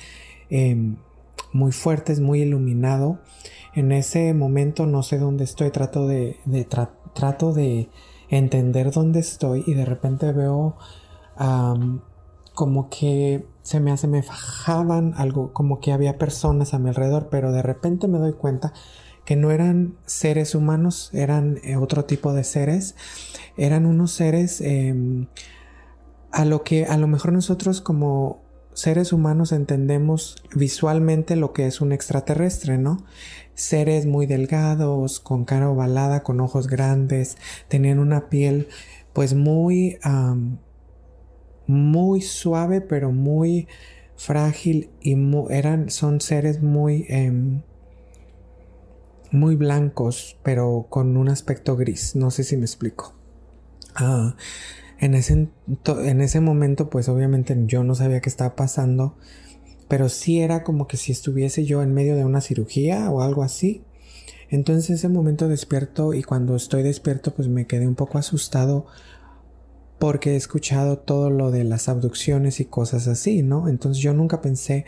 em, 0.48 0.96
muy 1.52 1.72
fuertes, 1.72 2.20
muy 2.20 2.42
iluminado. 2.42 3.20
En 3.74 3.92
ese 3.92 4.32
momento 4.34 4.86
no 4.86 5.02
sé 5.02 5.18
dónde 5.18 5.44
estoy, 5.44 5.70
trato 5.70 6.06
de, 6.06 6.36
trato 7.14 7.52
de 7.52 7.90
entender 8.28 8.90
dónde 8.90 9.20
estoy 9.20 9.64
y 9.66 9.74
de 9.74 9.84
repente 9.84 10.32
veo 10.32 10.76
como 12.54 12.88
que 12.88 13.46
se 13.62 13.80
me 13.80 13.92
hace, 13.92 14.08
me 14.08 14.22
fajaban 14.22 15.14
algo, 15.16 15.52
como 15.52 15.80
que 15.80 15.92
había 15.92 16.18
personas 16.18 16.74
a 16.74 16.78
mi 16.78 16.88
alrededor, 16.88 17.28
pero 17.30 17.52
de 17.52 17.62
repente 17.62 18.08
me 18.08 18.18
doy 18.18 18.32
cuenta 18.32 18.72
que 19.24 19.36
no 19.36 19.50
eran 19.50 19.96
seres 20.04 20.54
humanos, 20.54 21.10
eran 21.12 21.58
eh, 21.62 21.76
otro 21.76 22.04
tipo 22.04 22.32
de 22.32 22.44
seres, 22.44 22.96
eran 23.56 23.86
unos 23.86 24.12
seres 24.12 24.60
em, 24.60 25.26
a 26.32 26.44
lo 26.44 26.64
que 26.64 26.86
a 26.86 26.96
lo 26.96 27.06
mejor 27.06 27.32
nosotros 27.32 27.80
como 27.80 28.40
seres 28.74 29.12
humanos 29.12 29.52
entendemos 29.52 30.42
visualmente 30.54 31.36
lo 31.36 31.52
que 31.52 31.66
es 31.66 31.80
un 31.80 31.92
extraterrestre, 31.92 32.78
¿no? 32.78 33.04
Seres 33.54 34.06
muy 34.06 34.26
delgados, 34.26 35.20
con 35.20 35.44
cara 35.44 35.70
ovalada, 35.70 36.22
con 36.22 36.40
ojos 36.40 36.66
grandes, 36.66 37.36
tenían 37.68 37.98
una 37.98 38.28
piel 38.28 38.68
pues 39.12 39.34
muy 39.34 39.98
muy 41.66 42.20
suave 42.20 42.80
pero 42.80 43.12
muy 43.12 43.68
frágil 44.16 44.90
y 45.00 45.16
eran 45.50 45.90
son 45.90 46.20
seres 46.20 46.62
muy 46.62 47.06
em, 47.08 47.62
muy 49.30 49.56
blancos 49.56 50.38
pero 50.42 50.86
con 50.88 51.16
un 51.16 51.28
aspecto 51.28 51.76
gris. 51.76 52.14
No 52.14 52.30
sé 52.30 52.44
si 52.44 52.56
me 52.56 52.64
explico. 52.64 53.14
Ah, 53.94 54.36
en, 54.98 55.14
ese, 55.14 55.48
en 55.86 56.20
ese 56.20 56.40
momento 56.40 56.88
pues 56.88 57.08
obviamente 57.08 57.56
yo 57.66 57.84
no 57.84 57.94
sabía 57.94 58.20
qué 58.20 58.28
estaba 58.28 58.54
pasando 58.56 59.16
pero 59.88 60.08
sí 60.08 60.40
era 60.40 60.64
como 60.64 60.86
que 60.86 60.96
si 60.96 61.12
estuviese 61.12 61.66
yo 61.66 61.82
en 61.82 61.92
medio 61.92 62.16
de 62.16 62.24
una 62.24 62.40
cirugía 62.40 63.10
o 63.10 63.20
algo 63.20 63.42
así. 63.42 63.82
Entonces 64.48 64.88
ese 64.90 65.08
momento 65.08 65.48
despierto 65.48 66.14
y 66.14 66.22
cuando 66.22 66.56
estoy 66.56 66.82
despierto 66.82 67.34
pues 67.34 67.48
me 67.48 67.66
quedé 67.66 67.86
un 67.86 67.94
poco 67.94 68.18
asustado 68.18 68.86
porque 70.02 70.32
he 70.32 70.36
escuchado 70.36 70.98
todo 70.98 71.30
lo 71.30 71.52
de 71.52 71.62
las 71.62 71.88
abducciones 71.88 72.58
y 72.58 72.64
cosas 72.64 73.06
así, 73.06 73.44
¿no? 73.44 73.68
Entonces 73.68 74.02
yo 74.02 74.12
nunca 74.12 74.42
pensé 74.42 74.84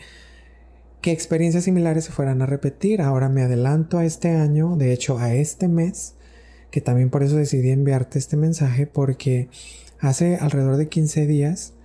que 0.99 1.13
experiencias 1.13 1.63
similares 1.63 2.03
se 2.03 2.11
fueran 2.11 2.41
a 2.41 2.45
repetir. 2.45 3.01
Ahora 3.01 3.29
me 3.29 3.41
adelanto 3.41 3.97
a 3.97 4.03
este 4.03 4.31
año, 4.31 4.75
de 4.75 4.91
hecho 4.91 5.17
a 5.17 5.33
este 5.33 5.69
mes, 5.69 6.15
que 6.69 6.81
también 6.81 7.09
por 7.09 7.23
eso 7.23 7.37
decidí 7.37 7.69
enviarte 7.69 8.19
este 8.19 8.35
mensaje, 8.35 8.87
porque 8.87 9.47
hace 10.01 10.35
alrededor 10.35 10.75
de 10.75 10.89
15 10.89 11.27
días 11.27 11.75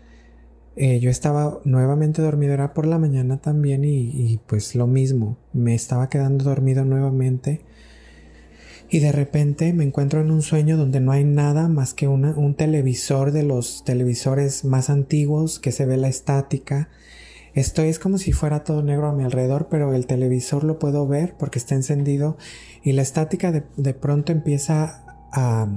eh, 0.74 0.98
yo 0.98 1.08
estaba 1.08 1.60
nuevamente 1.62 2.22
dormido, 2.22 2.52
era 2.52 2.74
por 2.74 2.84
la 2.84 2.98
mañana 2.98 3.40
también 3.40 3.84
y, 3.84 4.10
y 4.10 4.40
pues 4.48 4.74
lo 4.74 4.88
mismo, 4.88 5.38
me 5.52 5.76
estaba 5.76 6.08
quedando 6.08 6.44
dormido 6.44 6.84
nuevamente 6.84 7.60
y 8.90 8.98
de 8.98 9.12
repente 9.12 9.72
me 9.72 9.84
encuentro 9.84 10.20
en 10.20 10.32
un 10.32 10.42
sueño 10.42 10.76
donde 10.76 11.00
no 11.00 11.12
hay 11.12 11.24
nada 11.24 11.68
más 11.68 11.94
que 11.94 12.08
un 12.08 12.54
televisor 12.56 13.30
de 13.30 13.44
los 13.44 13.84
televisores 13.84 14.64
más 14.64 14.90
antiguos 14.90 15.60
que 15.60 15.70
se 15.70 15.86
ve 15.86 15.96
la 15.96 16.08
estática. 16.08 16.88
Estoy 17.54 17.88
es 17.88 18.00
como 18.00 18.18
si 18.18 18.32
fuera 18.32 18.64
todo 18.64 18.82
negro 18.82 19.08
a 19.08 19.12
mi 19.12 19.22
alrededor, 19.22 19.68
pero 19.70 19.94
el 19.94 20.06
televisor 20.06 20.64
lo 20.64 20.80
puedo 20.80 21.06
ver 21.06 21.36
porque 21.38 21.60
está 21.60 21.76
encendido 21.76 22.36
y 22.82 22.92
la 22.92 23.02
estática 23.02 23.52
de, 23.52 23.62
de 23.76 23.94
pronto 23.94 24.32
empieza 24.32 25.04
a, 25.32 25.68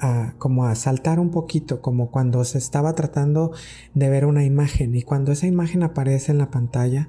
a, 0.00 0.34
como 0.38 0.66
a 0.66 0.74
saltar 0.74 1.20
un 1.20 1.30
poquito, 1.30 1.80
como 1.80 2.10
cuando 2.10 2.44
se 2.44 2.58
estaba 2.58 2.94
tratando 2.94 3.52
de 3.94 4.10
ver 4.10 4.24
una 4.24 4.44
imagen 4.44 4.94
y 4.96 5.02
cuando 5.02 5.30
esa 5.30 5.46
imagen 5.46 5.84
aparece 5.84 6.32
en 6.32 6.38
la 6.38 6.50
pantalla, 6.50 7.08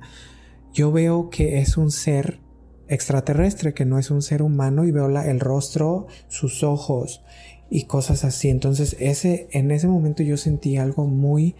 yo 0.71 0.91
veo 0.91 1.31
que 1.31 1.59
es 1.59 1.77
un 1.77 1.89
ser 1.89 2.41
extraterrestre, 2.87 3.73
que 3.73 3.85
no 3.85 3.99
es 3.99 4.11
un 4.11 4.21
ser 4.21 4.41
humano 4.41 4.85
y 4.85 4.91
veo 4.91 5.07
el 5.07 5.39
rostro, 5.39 6.07
sus 6.27 6.63
ojos 6.63 7.21
y 7.69 7.83
cosas 7.83 8.23
así. 8.23 8.49
Entonces 8.49 8.95
ese, 8.99 9.47
en 9.51 9.71
ese 9.71 9.87
momento 9.87 10.23
yo 10.23 10.37
sentí 10.37 10.77
algo 10.77 11.05
muy, 11.05 11.55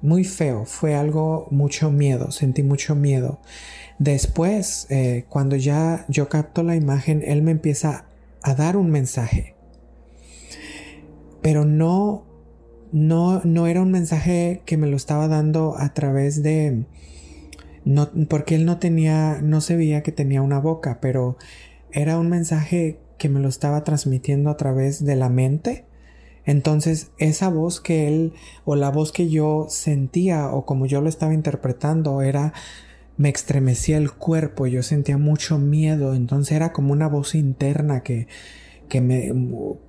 muy 0.00 0.24
feo, 0.24 0.64
fue 0.64 0.94
algo, 0.94 1.46
mucho 1.50 1.90
miedo, 1.90 2.30
sentí 2.30 2.62
mucho 2.62 2.94
miedo. 2.94 3.40
Después, 3.98 4.86
eh, 4.90 5.26
cuando 5.28 5.56
ya 5.56 6.04
yo 6.08 6.28
capto 6.28 6.62
la 6.62 6.74
imagen, 6.74 7.22
él 7.24 7.42
me 7.42 7.52
empieza 7.52 8.06
a 8.42 8.54
dar 8.54 8.76
un 8.76 8.90
mensaje. 8.90 9.54
Pero 11.40 11.64
no, 11.64 12.24
no, 12.90 13.40
no 13.44 13.66
era 13.66 13.80
un 13.80 13.90
mensaje 13.90 14.62
que 14.64 14.76
me 14.76 14.88
lo 14.88 14.96
estaba 14.96 15.28
dando 15.28 15.76
a 15.78 15.94
través 15.94 16.42
de, 16.42 16.84
no, 17.84 18.10
porque 18.28 18.54
él 18.54 18.64
no 18.64 18.78
tenía, 18.78 19.40
no 19.42 19.60
se 19.60 19.76
veía 19.76 20.02
que 20.02 20.12
tenía 20.12 20.42
una 20.42 20.58
boca, 20.58 20.98
pero 21.00 21.36
era 21.90 22.18
un 22.18 22.28
mensaje 22.28 22.98
que 23.18 23.28
me 23.28 23.40
lo 23.40 23.48
estaba 23.48 23.84
transmitiendo 23.84 24.50
a 24.50 24.56
través 24.56 25.04
de 25.04 25.16
la 25.16 25.28
mente. 25.28 25.84
Entonces, 26.44 27.12
esa 27.18 27.48
voz 27.48 27.80
que 27.80 28.08
él, 28.08 28.32
o 28.64 28.74
la 28.74 28.90
voz 28.90 29.12
que 29.12 29.28
yo 29.28 29.66
sentía, 29.68 30.48
o 30.48 30.66
como 30.66 30.86
yo 30.86 31.00
lo 31.00 31.08
estaba 31.08 31.34
interpretando, 31.34 32.22
era, 32.22 32.52
me 33.16 33.28
estremecía 33.28 33.96
el 33.96 34.12
cuerpo, 34.12 34.66
yo 34.66 34.82
sentía 34.82 35.18
mucho 35.18 35.58
miedo, 35.58 36.14
entonces 36.14 36.56
era 36.56 36.72
como 36.72 36.92
una 36.92 37.08
voz 37.08 37.34
interna 37.34 38.02
que, 38.02 38.26
que, 38.88 39.00
me, 39.00 39.32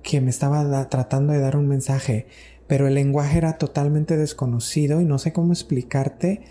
que 0.02 0.20
me 0.20 0.30
estaba 0.30 0.88
tratando 0.88 1.32
de 1.32 1.40
dar 1.40 1.56
un 1.56 1.66
mensaje, 1.66 2.26
pero 2.66 2.86
el 2.86 2.94
lenguaje 2.94 3.38
era 3.38 3.58
totalmente 3.58 4.16
desconocido 4.16 5.00
y 5.00 5.04
no 5.04 5.18
sé 5.18 5.32
cómo 5.32 5.52
explicarte 5.52 6.42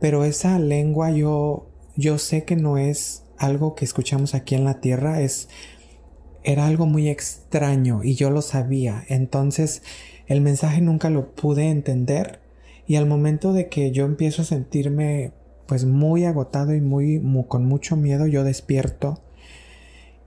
pero 0.00 0.24
esa 0.24 0.58
lengua 0.58 1.10
yo, 1.10 1.68
yo 1.96 2.18
sé 2.18 2.44
que 2.44 2.56
no 2.56 2.78
es 2.78 3.24
algo 3.38 3.74
que 3.74 3.84
escuchamos 3.84 4.34
aquí 4.34 4.54
en 4.54 4.64
la 4.64 4.80
tierra, 4.80 5.20
es, 5.20 5.48
era 6.42 6.66
algo 6.66 6.86
muy 6.86 7.08
extraño 7.08 8.02
y 8.04 8.14
yo 8.14 8.30
lo 8.30 8.42
sabía. 8.42 9.04
Entonces 9.08 9.82
el 10.26 10.40
mensaje 10.40 10.80
nunca 10.80 11.10
lo 11.10 11.34
pude 11.34 11.70
entender 11.70 12.40
y 12.86 12.96
al 12.96 13.06
momento 13.06 13.52
de 13.52 13.68
que 13.68 13.90
yo 13.92 14.04
empiezo 14.04 14.42
a 14.42 14.46
sentirme 14.46 15.32
pues 15.66 15.84
muy 15.86 16.24
agotado 16.24 16.74
y 16.74 16.80
muy, 16.80 17.22
con 17.48 17.64
mucho 17.64 17.96
miedo, 17.96 18.26
yo 18.26 18.44
despierto. 18.44 19.22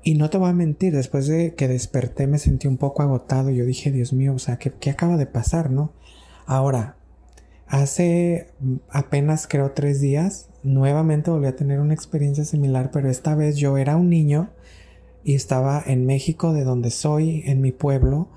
Y 0.04 0.16
no 0.16 0.30
te 0.30 0.38
voy 0.38 0.50
a 0.50 0.54
mentir, 0.54 0.96
después 0.96 1.28
de 1.28 1.54
que 1.56 1.68
desperté 1.68 2.28
me 2.28 2.40
sentí 2.40 2.68
un 2.68 2.78
poco 2.78 3.04
agotado. 3.04 3.50
Yo 3.50 3.66
dije, 3.66 3.92
Dios 3.92 4.14
mío, 4.14 4.34
o 4.34 4.40
sea, 4.40 4.58
¿qué, 4.58 4.72
qué 4.72 4.90
acaba 4.90 5.18
de 5.18 5.26
pasar, 5.26 5.70
no? 5.70 5.94
Ahora, 6.46 6.97
Hace 7.68 8.48
apenas 8.90 9.46
creo 9.46 9.72
tres 9.72 10.00
días, 10.00 10.50
nuevamente 10.64 11.32
volví 11.32 11.48
a 11.48 11.56
tener 11.56 11.82
una 11.82 11.94
experiencia 11.94 12.46
similar, 12.46 12.92
pero 12.92 13.10
esta 13.10 13.36
vez 13.36 13.58
yo 13.58 13.78
era 13.78 13.98
un 13.98 14.10
niño 14.10 14.52
y 15.26 15.34
estaba 15.36 15.84
en 15.86 16.06
México, 16.06 16.54
de 16.54 16.64
donde 16.64 16.92
soy, 16.92 17.44
en 17.46 17.60
mi 17.60 17.74
pueblo, 17.74 18.30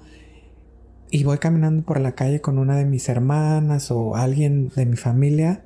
y 1.13 1.23
voy 1.23 1.39
caminando 1.39 1.85
por 1.85 2.01
la 2.01 2.17
calle 2.17 2.41
con 2.41 2.59
una 2.59 2.77
de 2.77 2.85
mis 2.85 3.09
hermanas 3.09 3.93
o 3.93 4.17
alguien 4.17 4.73
de 4.75 4.87
mi 4.87 4.97
familia, 4.97 5.65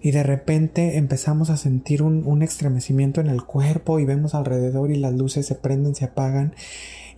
y 0.00 0.10
de 0.10 0.24
repente 0.24 0.96
empezamos 0.96 1.50
a 1.50 1.56
sentir 1.56 2.02
un, 2.02 2.24
un 2.26 2.42
estremecimiento 2.42 3.20
en 3.20 3.28
el 3.28 3.44
cuerpo 3.44 4.00
y 4.00 4.04
vemos 4.04 4.34
alrededor 4.34 4.90
y 4.90 4.96
las 4.96 5.14
luces 5.14 5.46
se 5.46 5.54
prenden, 5.54 5.94
se 5.94 6.04
apagan, 6.04 6.54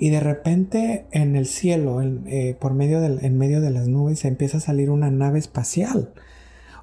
y 0.00 0.08
de 0.08 0.18
repente 0.18 1.04
en 1.12 1.36
el 1.36 1.46
cielo, 1.46 2.00
eh, 2.00 2.56
por 2.58 2.72
medio 2.72 3.04
en 3.04 3.36
medio 3.36 3.60
de 3.60 3.70
las 3.70 3.86
nubes, 3.86 4.24
empieza 4.24 4.56
a 4.56 4.60
salir 4.60 4.88
una 4.88 5.10
nave 5.10 5.38
espacial. 5.38 6.14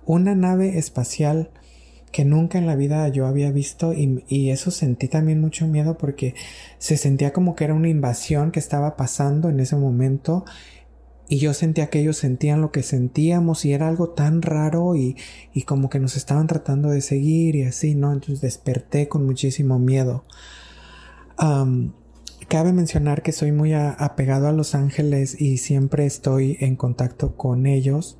Una 0.05 0.36
nave 0.36 0.77
espacial 0.77 1.50
que 2.12 2.25
nunca 2.25 2.59
en 2.59 2.67
la 2.67 2.75
vida 2.75 3.07
yo 3.09 3.25
había 3.25 3.51
visto 3.51 3.91
y, 3.91 4.24
y, 4.27 4.51
eso 4.51 4.69
sentí 4.69 5.07
también 5.07 5.41
mucho 5.41 5.67
miedo 5.67 5.97
porque 5.97 6.36
se 6.77 6.95
sentía 6.95 7.33
como 7.33 7.55
que 7.55 7.63
era 7.63 7.74
una 7.74 7.89
invasión 7.89 8.51
que 8.51 8.59
estaba 8.59 8.95
pasando 8.95 9.50
en 9.50 9.59
ese 9.59 9.75
momento 9.75 10.45
y 11.27 11.39
yo 11.39 11.55
sentía 11.55 11.88
que 11.89 12.00
ellos 12.00 12.17
sentían 12.17 12.62
lo 12.62 12.71
que 12.71 12.83
sentíamos 12.83 13.65
y 13.65 13.74
era 13.74 13.88
algo 13.88 14.12
tan 14.12 14.43
raro 14.43 14.95
y, 14.95 15.17
y 15.53 15.63
como 15.63 15.89
que 15.89 16.00
nos 16.00 16.15
estaban 16.15 16.45
tratando 16.45 16.89
de 16.89 17.01
seguir 17.01 17.55
y 17.55 17.63
así, 17.63 17.95
¿no? 17.95 18.13
Entonces 18.13 18.41
desperté 18.41 19.07
con 19.09 19.25
muchísimo 19.25 19.79
miedo. 19.79 20.24
Cabe 22.47 22.71
mencionar 22.71 23.23
que 23.23 23.33
soy 23.33 23.51
muy 23.51 23.73
apegado 23.73 24.47
a 24.47 24.53
Los 24.53 24.73
Ángeles 24.73 25.39
y 25.39 25.57
siempre 25.57 26.05
estoy 26.05 26.55
en 26.61 26.77
contacto 26.77 27.35
con 27.35 27.65
ellos, 27.65 28.17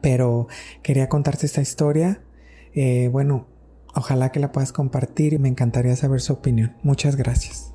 pero 0.00 0.48
quería 0.82 1.10
contarte 1.10 1.44
esta 1.44 1.60
historia. 1.60 2.24
Eh, 2.72 3.08
bueno, 3.12 3.46
ojalá 3.94 4.32
que 4.32 4.40
la 4.40 4.50
puedas 4.50 4.72
compartir 4.72 5.34
y 5.34 5.38
me 5.38 5.50
encantaría 5.50 5.94
saber 5.94 6.22
su 6.22 6.32
opinión. 6.32 6.74
Muchas 6.82 7.16
gracias. 7.16 7.74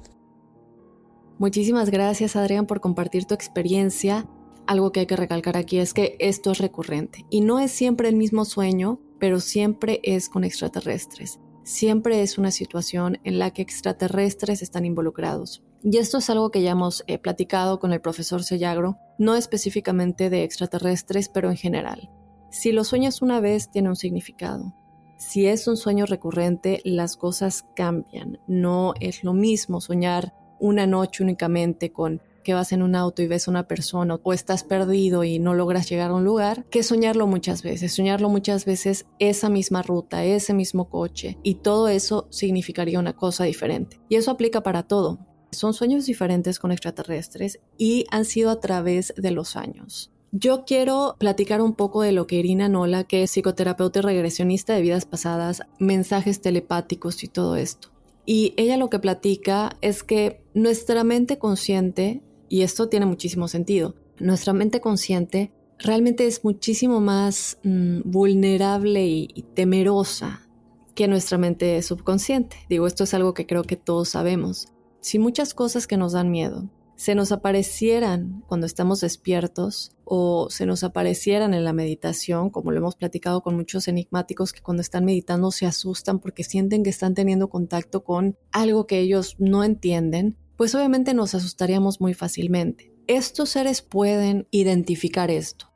Muchísimas 1.38 1.92
gracias 1.92 2.36
Adrián 2.36 2.66
por 2.66 2.82
compartir 2.82 3.26
tu 3.26 3.36
experiencia. 3.36 4.28
Algo 4.66 4.92
que 4.92 5.02
hay 5.02 5.06
que 5.06 5.18
recalcar 5.18 5.56
aquí 5.56 5.78
es 5.78 5.94
que 5.94 6.16
esto 6.18 6.52
es 6.52 6.58
recurrente 6.58 7.26
y 7.30 7.42
no 7.42 7.60
es 7.60 7.72
siempre 7.72 8.10
el 8.10 8.16
mismo 8.16 8.44
sueño, 8.44 9.00
pero 9.20 9.40
siempre 9.40 10.00
es 10.04 10.30
con 10.30 10.44
extraterrestres 10.44 11.40
siempre 11.70 12.24
es 12.24 12.40
una 12.40 12.50
situación 12.50 13.20
en 13.24 13.38
la 13.38 13.52
que 13.52 13.62
extraterrestres 13.62 14.64
están 14.64 14.86
involucrados. 14.86 15.64
Y 15.84 15.98
esto 15.98 16.18
es 16.18 16.30
algo 16.32 16.50
que 16.50 16.64
ya 16.64 16.72
hemos 16.72 17.04
eh, 17.06 17.20
platicado 17.20 17.80
con 17.80 17.94
el 17.94 18.02
profesor 18.02 18.44
Sellagro, 18.44 18.98
no 19.20 19.36
específicamente 19.36 20.32
de 20.32 20.44
extraterrestres, 20.44 21.30
pero 21.30 21.52
en 21.52 21.58
general. 21.58 22.10
Si 22.50 22.72
lo 22.72 22.84
sueñas 22.84 23.22
una 23.22 23.40
vez, 23.40 23.70
tiene 23.70 23.90
un 23.90 23.96
significado. 23.96 24.74
Si 25.18 25.46
es 25.46 25.68
un 25.68 25.78
sueño 25.78 26.08
recurrente, 26.08 26.82
las 26.86 27.16
cosas 27.16 27.66
cambian. 27.76 28.40
No 28.48 28.94
es 29.00 29.24
lo 29.24 29.34
mismo 29.34 29.80
soñar 29.80 30.34
una 30.60 30.88
noche 30.88 31.24
únicamente 31.24 31.92
con 31.92 32.22
que 32.44 32.54
vas 32.54 32.72
en 32.72 32.82
un 32.82 32.96
auto 32.96 33.22
y 33.22 33.28
ves 33.28 33.48
a 33.48 33.52
una 33.52 33.68
persona 33.68 34.20
o 34.22 34.34
estás 34.34 34.64
perdido 34.64 35.24
y 35.24 35.40
no 35.40 35.54
logras 35.54 35.90
llegar 35.90 36.12
a 36.12 36.16
un 36.16 36.24
lugar, 36.24 36.66
que 36.70 36.84
soñarlo 36.84 37.28
muchas 37.28 37.64
veces. 37.64 37.94
Soñarlo 37.94 38.30
muchas 38.30 38.66
veces 38.66 39.06
esa 39.20 39.50
misma 39.50 39.82
ruta, 39.82 40.24
ese 40.24 40.54
mismo 40.54 40.90
coche 40.90 41.38
y 41.44 41.56
todo 41.56 41.88
eso 41.88 42.28
significaría 42.30 43.00
una 43.00 43.16
cosa 43.16 43.44
diferente. 43.44 44.00
Y 44.10 44.16
eso 44.16 44.32
aplica 44.32 44.62
para 44.62 44.84
todo. 44.84 45.20
Son 45.52 45.74
sueños 45.74 46.06
diferentes 46.06 46.60
con 46.60 46.72
extraterrestres 46.72 47.60
y 47.78 48.06
han 48.12 48.26
sido 48.26 48.52
a 48.52 48.60
través 48.60 49.14
de 49.18 49.32
los 49.32 49.56
años. 49.56 50.12
Yo 50.32 50.64
quiero 50.64 51.16
platicar 51.18 51.60
un 51.60 51.74
poco 51.74 52.04
de 52.04 52.12
lo 52.12 52.28
que 52.28 52.36
Irina 52.36 52.70
Nola, 52.70 53.04
que 53.04 53.24
es 53.24 53.32
psicoterapeuta 53.32 54.00
y 54.00 54.02
regresionista 54.04 54.76
de 54.76 54.82
vidas 54.82 55.06
pasadas, 55.06 55.64
mensajes 55.80 56.40
telepáticos 56.40 57.24
y 57.24 57.28
todo 57.28 57.56
esto. 57.56 57.90
Y 58.28 58.54
ella 58.58 58.78
lo 58.78 58.92
que 58.92 59.00
platica 59.00 59.76
es 59.82 60.04
que 60.04 60.44
nuestra 60.54 61.04
mente 61.04 61.40
consciente 61.40 62.22
y 62.50 62.64
esto 62.64 62.90
tiene 62.90 63.06
muchísimo 63.06 63.48
sentido. 63.48 63.96
Nuestra 64.20 64.54
mente 64.54 64.82
consciente 64.82 65.54
realmente 65.78 66.28
es 66.28 66.44
muchísimo 66.44 67.00
más 67.00 67.58
mm, 67.64 68.02
vulnerable 68.04 69.08
y, 69.08 69.46
temerosa 69.54 70.48
que 70.96 71.08
nuestra 71.08 71.38
mente 71.38 71.82
subconsciente. 71.82 72.58
Digo, 72.68 72.86
esto 72.88 73.06
es 73.06 73.14
algo 73.14 73.34
que 73.34 73.46
creo 73.46 73.64
que 73.64 73.78
todos 73.78 74.10
sabemos. 74.10 74.68
Si 75.00 75.18
muchas 75.18 75.54
cosas 75.54 75.88
que 75.88 75.96
nos 75.96 76.12
dan 76.12 76.30
miedo 76.30 76.70
se 76.98 77.16
nos 77.16 77.32
aparecieran 77.32 78.44
cuando 78.46 78.66
estamos 78.66 79.00
despiertos 79.00 79.94
o 80.04 80.50
se 80.50 80.66
nos 80.66 80.84
aparecieran 80.84 81.54
en 81.54 81.64
la 81.64 81.72
meditación, 81.72 82.50
como 82.50 82.72
lo 82.72 82.80
hemos 82.80 82.98
platicado 82.98 83.40
con 83.40 83.56
muchos 83.56 83.88
enigmáticos 83.88 84.52
que 84.52 84.60
cuando 84.60 84.82
están 84.82 85.06
meditando 85.06 85.50
se 85.52 85.66
asustan 85.66 86.20
porque 86.20 86.44
sienten 86.44 86.84
que 86.84 86.90
están 86.90 87.14
teniendo 87.14 87.48
contacto 87.48 88.04
con 88.04 88.38
algo 88.52 88.86
que 88.86 89.00
ellos 89.00 89.38
no 89.40 89.64
entienden, 89.64 90.36
pues 90.60 90.76
obviamente 90.76 91.14
nos 91.14 91.36
asustaríamos 91.36 92.02
muy 92.02 92.14
fácilmente. 92.14 92.94
Estos 93.08 93.52
seres 93.52 93.82
pueden 93.82 94.46
identificar 94.52 95.32
esto. 95.32 95.72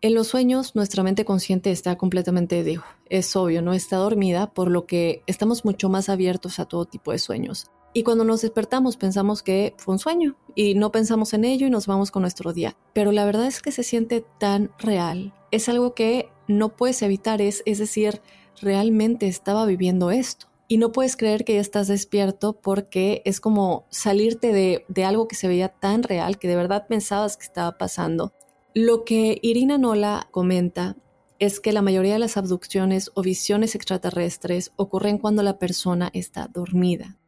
En 0.00 0.14
los 0.14 0.28
sueños 0.28 0.76
nuestra 0.76 1.02
mente 1.02 1.24
consciente 1.24 1.72
está 1.72 1.96
completamente, 1.96 2.62
digo, 2.62 2.84
es 3.10 3.34
obvio, 3.34 3.62
no 3.62 3.72
está 3.72 3.96
dormida, 3.96 4.54
por 4.54 4.70
lo 4.70 4.86
que 4.86 5.24
estamos 5.26 5.64
mucho 5.64 5.88
más 5.88 6.08
abiertos 6.08 6.60
a 6.60 6.66
todo 6.66 6.84
tipo 6.84 7.10
de 7.10 7.18
sueños. 7.18 7.66
Y 7.94 8.04
cuando 8.04 8.22
nos 8.22 8.42
despertamos 8.42 8.96
pensamos 8.96 9.42
que 9.42 9.74
fue 9.76 9.94
un 9.94 9.98
sueño 9.98 10.36
y 10.54 10.76
no 10.76 10.92
pensamos 10.92 11.34
en 11.34 11.44
ello 11.44 11.66
y 11.66 11.70
nos 11.70 11.88
vamos 11.88 12.12
con 12.12 12.22
nuestro 12.22 12.52
día. 12.52 12.76
Pero 12.92 13.10
la 13.10 13.24
verdad 13.24 13.48
es 13.48 13.60
que 13.60 13.72
se 13.72 13.82
siente 13.82 14.24
tan 14.38 14.70
real. 14.78 15.34
Es 15.50 15.68
algo 15.68 15.94
que 15.94 16.28
no 16.46 16.76
puedes 16.76 17.02
evitar, 17.02 17.42
es, 17.42 17.64
es 17.66 17.78
decir, 17.78 18.22
realmente 18.60 19.26
estaba 19.26 19.66
viviendo 19.66 20.12
esto 20.12 20.51
y 20.68 20.78
no 20.78 20.92
puedes 20.92 21.16
creer 21.16 21.44
que 21.44 21.54
ya 21.54 21.60
estás 21.60 21.88
despierto 21.88 22.54
porque 22.54 23.22
es 23.24 23.40
como 23.40 23.86
salirte 23.90 24.52
de, 24.52 24.84
de, 24.88 25.04
algo 25.04 25.28
que 25.28 25.36
se 25.36 25.48
veía 25.48 25.68
tan 25.68 26.02
real 26.02 26.38
que 26.38 26.48
de 26.48 26.56
verdad 26.56 26.86
pensabas 26.88 27.36
que 27.36 27.44
estaba 27.44 27.76
pasando. 27.78 28.32
Lo 28.74 29.04
que 29.04 29.38
Irina 29.42 29.76
Nola 29.76 30.28
comenta 30.30 30.96
es 31.38 31.58
que 31.58 31.72
la 31.72 31.82
mayoría 31.82 32.12
de 32.12 32.20
las 32.20 32.36
abducciones 32.36 33.10
o 33.14 33.22
visiones 33.22 33.74
extraterrestres 33.74 34.70
ocurren 34.76 35.18
cuando 35.18 35.42
la 35.42 35.58
persona 35.58 36.08
está 36.14 36.46
dormida, 36.46 37.18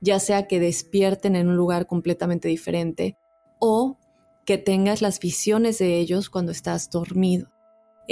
ya 0.00 0.18
sea 0.18 0.48
que 0.48 0.58
despierten 0.58 1.36
en 1.36 1.48
un 1.48 1.56
lugar 1.56 1.86
completamente 1.86 2.48
diferente 2.48 3.16
o 3.60 3.96
que 4.44 4.58
tengas 4.58 5.02
las 5.02 5.20
visiones 5.20 5.78
de 5.78 5.98
ellos 5.98 6.30
cuando 6.30 6.50
estás 6.50 6.90
dormido. 6.90 7.48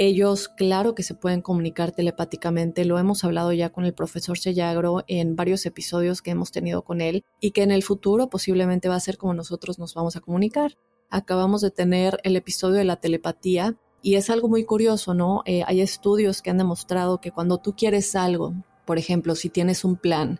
Ellos, 0.01 0.47
claro 0.47 0.95
que 0.95 1.03
se 1.03 1.13
pueden 1.13 1.41
comunicar 1.41 1.91
telepáticamente, 1.91 2.85
lo 2.85 2.97
hemos 2.99 3.25
hablado 3.25 3.51
ya 3.51 3.69
con 3.69 3.83
el 3.83 3.93
profesor 3.93 4.39
Sellagro 4.39 5.03
en 5.07 5.35
varios 5.35 5.65
episodios 5.65 6.21
que 6.21 6.31
hemos 6.31 6.53
tenido 6.53 6.83
con 6.85 7.01
él 7.01 7.25
y 7.41 7.51
que 7.51 7.63
en 7.63 7.71
el 7.71 7.83
futuro 7.83 8.29
posiblemente 8.29 8.87
va 8.87 8.95
a 8.95 9.01
ser 9.01 9.17
como 9.17 9.33
nosotros 9.33 9.77
nos 9.77 9.95
vamos 9.95 10.15
a 10.15 10.21
comunicar. 10.21 10.77
Acabamos 11.09 11.59
de 11.59 11.71
tener 11.71 12.17
el 12.23 12.37
episodio 12.37 12.77
de 12.77 12.85
la 12.85 13.01
telepatía 13.01 13.75
y 14.01 14.15
es 14.15 14.29
algo 14.29 14.47
muy 14.47 14.63
curioso, 14.63 15.13
¿no? 15.13 15.41
Eh, 15.45 15.63
hay 15.67 15.81
estudios 15.81 16.41
que 16.41 16.49
han 16.49 16.59
demostrado 16.59 17.19
que 17.19 17.31
cuando 17.33 17.57
tú 17.57 17.75
quieres 17.75 18.15
algo, 18.15 18.53
por 18.85 18.99
ejemplo, 18.99 19.35
si 19.35 19.49
tienes 19.49 19.83
un 19.83 19.97
plan 19.97 20.39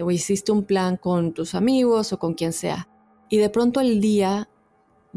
o 0.00 0.10
hiciste 0.10 0.50
un 0.50 0.64
plan 0.64 0.96
con 0.96 1.32
tus 1.32 1.54
amigos 1.54 2.12
o 2.12 2.18
con 2.18 2.34
quien 2.34 2.52
sea, 2.52 2.88
y 3.28 3.36
de 3.36 3.50
pronto 3.50 3.78
el 3.78 4.00
día 4.00 4.48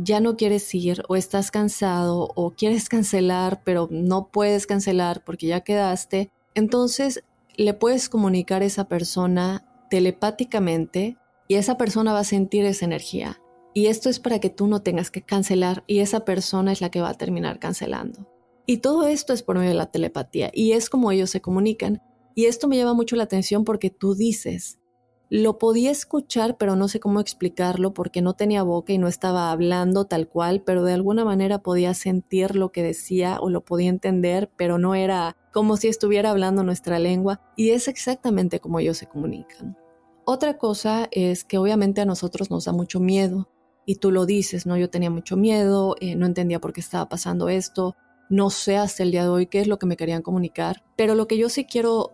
ya 0.02 0.22
no 0.22 0.38
quieres 0.38 0.74
ir 0.74 1.04
o 1.10 1.16
estás 1.16 1.52
cansado 1.52 2.30
o 2.36 2.52
quieres 2.52 2.88
cancelar 2.88 3.62
pero 3.66 3.90
no 3.92 4.30
puedes 4.30 4.66
cancelar 4.66 5.24
porque 5.26 5.48
ya 5.48 5.62
quedaste, 5.62 6.32
entonces 6.56 7.24
le 7.58 7.74
puedes 7.74 8.08
comunicar 8.08 8.62
a 8.62 8.66
esa 8.66 8.88
persona 8.88 9.66
telepáticamente 9.90 11.18
y 11.50 11.56
esa 11.56 11.78
persona 11.78 12.14
va 12.14 12.20
a 12.20 12.24
sentir 12.24 12.64
esa 12.64 12.86
energía. 12.86 13.42
Y 13.74 13.88
esto 13.88 14.10
es 14.10 14.20
para 14.20 14.40
que 14.40 14.50
tú 14.50 14.68
no 14.68 14.82
tengas 14.82 15.12
que 15.12 15.22
cancelar 15.22 15.84
y 15.86 16.00
esa 16.00 16.24
persona 16.24 16.72
es 16.72 16.80
la 16.80 16.90
que 16.90 17.02
va 17.02 17.10
a 17.10 17.18
terminar 17.18 17.60
cancelando. 17.60 18.28
Y 18.66 18.78
todo 18.78 19.08
esto 19.08 19.34
es 19.34 19.44
por 19.44 19.58
medio 19.58 19.72
de 19.72 19.76
la 19.76 19.92
telepatía 19.92 20.52
y 20.54 20.72
es 20.72 20.90
como 20.90 21.12
ellos 21.12 21.30
se 21.32 21.42
comunican. 21.42 22.02
Y 22.36 22.46
esto 22.46 22.68
me 22.68 22.78
llama 22.78 22.94
mucho 22.94 23.16
la 23.16 23.24
atención 23.24 23.66
porque 23.66 23.90
tú 23.90 24.16
dices, 24.16 24.79
lo 25.30 25.60
podía 25.60 25.92
escuchar, 25.92 26.58
pero 26.58 26.76
no 26.76 26.88
sé 26.88 27.00
cómo 27.00 27.20
explicarlo 27.20 27.94
porque 27.94 28.22
no 28.22 28.34
tenía 28.34 28.64
boca 28.64 28.94
y 28.94 28.98
no 28.98 29.08
estaba 29.08 29.52
hablando 29.52 30.06
tal 30.06 30.28
cual, 30.28 30.64
pero 30.66 30.84
de 30.84 30.94
alguna 30.94 31.24
manera 31.24 31.60
podía 31.60 31.94
sentir 31.94 32.56
lo 32.56 32.72
que 32.72 32.82
decía 32.82 33.38
o 33.40 33.50
lo 33.50 33.64
podía 33.64 33.90
entender, 33.90 34.50
pero 34.58 34.80
no 34.80 34.96
era 34.96 35.38
como 35.54 35.78
si 35.78 35.88
estuviera 35.88 36.32
hablando 36.32 36.64
nuestra 36.64 36.98
lengua 36.98 37.42
y 37.56 37.72
es 37.72 37.88
exactamente 37.88 38.60
como 38.60 38.80
ellos 38.80 38.98
se 38.98 39.08
comunican. 39.08 39.78
Otra 40.26 40.58
cosa 40.58 41.08
es 41.12 41.44
que 41.44 41.58
obviamente 41.58 42.02
a 42.02 42.06
nosotros 42.06 42.50
nos 42.50 42.66
da 42.66 42.72
mucho 42.72 43.00
miedo 43.00 43.50
y 43.86 43.96
tú 43.96 44.12
lo 44.12 44.26
dices, 44.26 44.66
¿no? 44.66 44.78
Yo 44.78 44.90
tenía 44.90 45.10
mucho 45.10 45.38
miedo, 45.38 45.96
eh, 46.00 46.16
no 46.16 46.26
entendía 46.26 46.60
por 46.60 46.74
qué 46.74 46.82
estaba 46.82 47.08
pasando 47.08 47.50
esto, 47.50 47.96
no 48.30 48.50
sé 48.52 48.78
hasta 48.78 49.04
el 49.04 49.12
día 49.12 49.24
de 49.24 49.30
hoy 49.30 49.48
qué 49.48 49.60
es 49.60 49.68
lo 49.68 49.80
que 49.80 49.88
me 49.88 49.98
querían 49.98 50.22
comunicar, 50.22 50.84
pero 50.96 51.16
lo 51.16 51.28
que 51.28 51.38
yo 51.38 51.50
sí 51.50 51.66
quiero 51.66 52.14